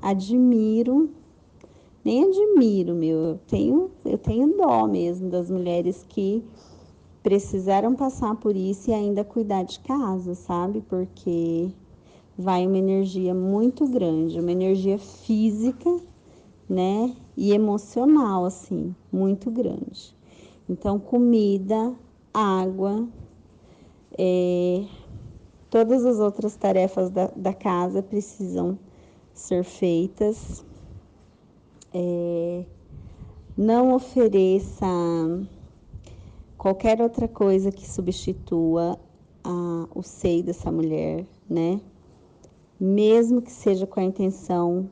[0.06, 1.10] admiro,
[2.04, 6.44] nem admiro, meu, eu tenho, eu tenho dó mesmo das mulheres que
[7.24, 10.82] precisaram passar por isso e ainda cuidar de casa, sabe?
[10.82, 11.72] Porque
[12.38, 16.00] vai uma energia muito grande, uma energia física,
[16.70, 17.16] né?
[17.36, 20.16] E emocional, assim, muito grande.
[20.70, 21.96] Então, comida,
[22.32, 23.08] água,
[24.16, 24.86] é,
[25.68, 28.78] todas as outras tarefas da, da casa precisam
[29.36, 30.66] ser feitas.
[31.94, 32.66] É,
[33.56, 34.86] não ofereça
[36.58, 38.98] qualquer outra coisa que substitua
[39.44, 41.80] a, o seio dessa mulher, né?
[42.80, 44.90] Mesmo que seja com a intenção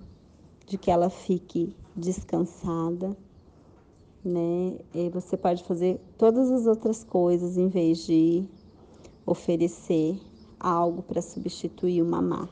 [0.65, 3.17] de que ela fique descansada,
[4.23, 4.77] né?
[4.93, 8.45] E você pode fazer todas as outras coisas em vez de
[9.25, 10.19] oferecer
[10.59, 12.49] algo para substituir o mamar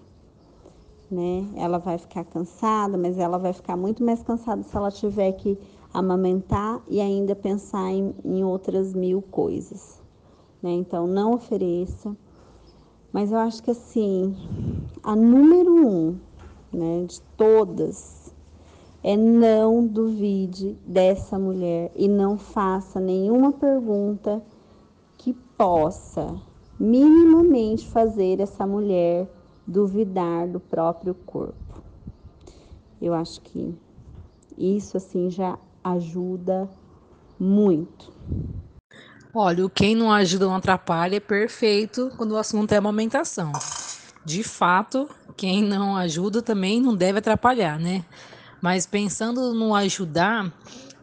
[1.12, 1.46] né?
[1.56, 5.58] Ela vai ficar cansada, mas ela vai ficar muito mais cansada se ela tiver que
[5.94, 10.02] amamentar e ainda pensar em, em outras mil coisas,
[10.64, 10.72] né?
[10.72, 12.16] Então, não ofereça.
[13.12, 14.34] Mas eu acho que assim,
[15.04, 16.18] a número um,
[16.72, 18.34] né, de todas,
[19.04, 24.42] é não duvide dessa mulher e não faça nenhuma pergunta
[25.18, 26.36] que possa
[26.80, 29.28] minimamente fazer essa mulher
[29.66, 31.84] duvidar do próprio corpo.
[33.02, 33.76] Eu acho que
[34.58, 36.70] isso assim já ajuda
[37.40, 38.12] muito.
[39.34, 43.52] Olha, o quem não ajuda não atrapalha é perfeito quando o assunto é amamentação.
[44.26, 48.06] De fato, quem não ajuda também não deve atrapalhar, né?
[48.62, 50.54] Mas pensando no ajudar,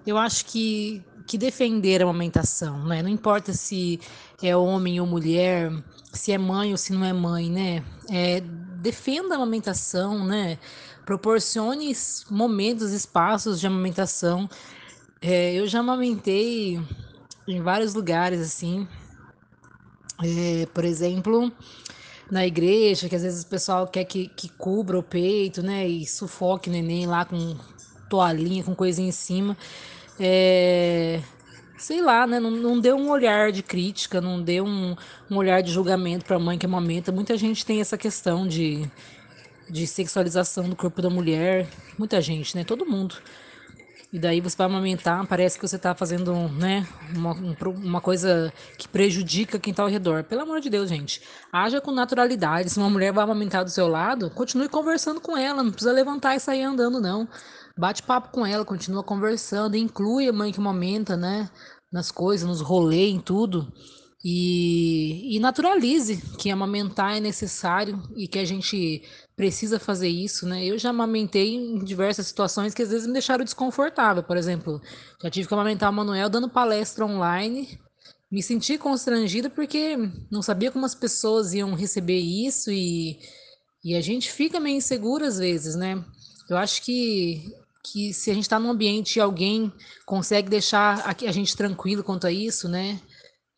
[0.06, 3.02] eu acho que, que defender a amamentação, né?
[3.02, 3.98] Não importa se
[4.42, 5.72] é homem ou mulher,
[6.12, 7.84] se é mãe ou se não é mãe, né?
[8.10, 8.40] É,
[8.80, 10.58] defenda a amamentação, né?
[11.04, 11.92] Proporcione
[12.30, 14.48] momentos, espaços de amamentação.
[15.20, 16.80] É, eu já amamentei
[17.46, 18.86] em vários lugares, assim.
[20.22, 21.52] É, por exemplo,
[22.30, 25.86] na igreja, que às vezes o pessoal quer que, que cubra o peito, né?
[25.86, 27.56] E sufoque o neném lá com
[28.08, 29.56] toalhinha, com coisinha em cima.
[30.20, 31.22] É,
[31.78, 32.38] sei lá, né?
[32.40, 34.96] Não, não deu um olhar de crítica, não deu um,
[35.30, 37.12] um olhar de julgamento para a mãe que amamenta.
[37.12, 38.88] Muita gente tem essa questão de,
[39.70, 41.66] de sexualização do corpo da mulher.
[41.96, 42.64] Muita gente, né?
[42.64, 43.16] Todo mundo.
[44.10, 47.32] E daí você vai amamentar, parece que você está fazendo né, uma,
[47.68, 50.24] uma coisa que prejudica quem está ao redor.
[50.24, 51.20] Pelo amor de Deus, gente.
[51.52, 52.70] Haja com naturalidade.
[52.70, 55.62] Se uma mulher vai amamentar do seu lado, continue conversando com ela.
[55.62, 57.28] Não precisa levantar e sair andando, não
[57.78, 61.48] bate papo com ela, continua conversando, inclui a mãe que amamenta, né?
[61.92, 63.72] Nas coisas, nos rolês, em tudo.
[64.24, 69.02] E, e, naturalize que amamentar é necessário e que a gente
[69.36, 70.64] precisa fazer isso, né?
[70.64, 74.24] Eu já amamentei em diversas situações que às vezes me deixaram desconfortável.
[74.24, 74.82] Por exemplo,
[75.22, 77.78] já tive que amamentar o Manuel dando palestra online.
[78.30, 79.96] Me senti constrangida porque
[80.30, 83.20] não sabia como as pessoas iam receber isso e,
[83.84, 86.04] e a gente fica meio insegura às vezes, né?
[86.50, 87.54] Eu acho que
[87.92, 89.72] que se a gente está num ambiente e alguém
[90.06, 93.00] consegue deixar a, gente tranquilo quanto a isso, né?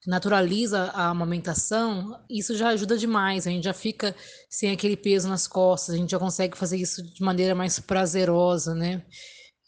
[0.07, 3.47] naturaliza a amamentação, isso já ajuda demais.
[3.47, 4.15] A gente já fica
[4.49, 8.75] sem aquele peso nas costas, a gente já consegue fazer isso de maneira mais prazerosa,
[8.75, 9.05] né?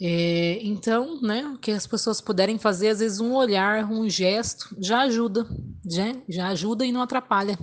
[0.01, 5.03] É, então, né, que as pessoas puderem fazer, às vezes um olhar, um gesto, já
[5.03, 5.47] ajuda,
[5.89, 7.57] já, já ajuda e não atrapalha.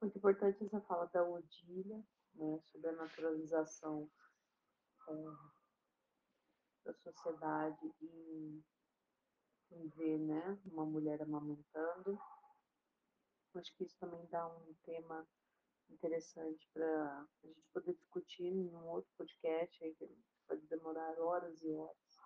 [0.00, 1.98] Muito importante essa fala da Odília,
[2.40, 4.10] né, sobre a naturalização
[5.08, 5.14] é,
[6.84, 8.64] da sociedade e
[9.72, 12.18] em ver né, uma mulher amamentando.
[13.54, 15.26] Acho que isso também dá um tema
[15.88, 20.08] interessante para a gente poder discutir em um outro podcast aí, que
[20.46, 22.20] pode demorar horas e horas.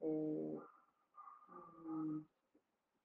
[0.00, 0.58] É,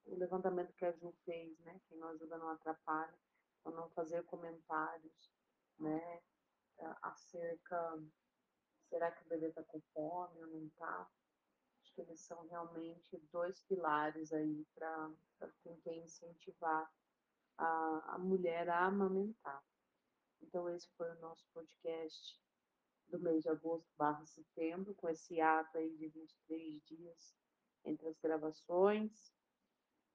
[0.05, 3.17] o levantamento que a Ju fez, né, que não ajuda não atrapalha,
[3.65, 5.31] a não fazer comentários,
[5.79, 6.21] né,
[7.01, 7.97] acerca
[8.89, 11.09] será que o bebê está com fome ou não está?
[11.81, 15.11] Acho que eles são realmente dois pilares aí para
[15.83, 16.91] quem incentivar
[17.57, 19.63] a, a mulher a amamentar.
[20.41, 22.39] Então, esse foi o nosso podcast
[23.09, 27.35] do mês de agosto barra setembro, com esse ato aí de 23 dias
[27.85, 29.33] entre as gravações.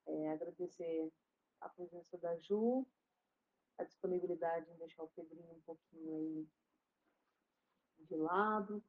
[0.06, 1.12] É, agradecer
[1.60, 2.86] a presença da Ju,
[3.78, 6.48] a disponibilidade em deixar o Pedrinho um pouquinho aí
[7.98, 8.82] de lado,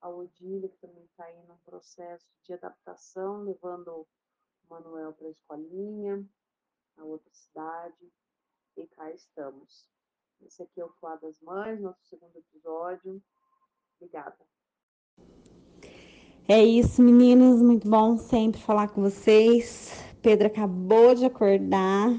[0.00, 4.06] a Odília, que também está aí num processo de adaptação, levando o
[4.68, 6.26] Manuel para a escolinha,
[6.96, 8.12] na outra cidade,
[8.76, 9.88] e cá estamos.
[10.40, 13.22] Esse aqui é o Fuá das Mães, nosso segundo episódio.
[13.96, 14.38] Obrigada.
[16.48, 17.62] É isso, meninos.
[17.62, 19.92] Muito bom sempre falar com vocês.
[20.20, 22.10] Pedro acabou de acordar,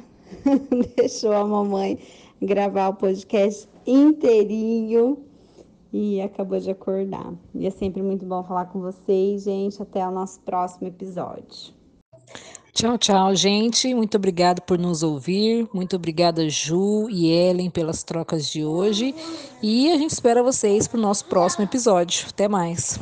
[0.95, 1.99] deixou a mamãe
[2.41, 5.18] gravar o podcast inteirinho
[5.91, 7.34] e acabou de acordar.
[7.53, 9.82] E é sempre muito bom falar com vocês, gente.
[9.82, 11.74] Até o nosso próximo episódio.
[12.74, 13.94] Tchau, tchau, gente.
[13.94, 15.68] Muito obrigada por nos ouvir.
[15.72, 19.14] Muito obrigada, Ju e Ellen, pelas trocas de hoje.
[19.61, 22.26] E a gente espera vocês para o nosso próximo episódio.
[22.30, 22.99] Até mais.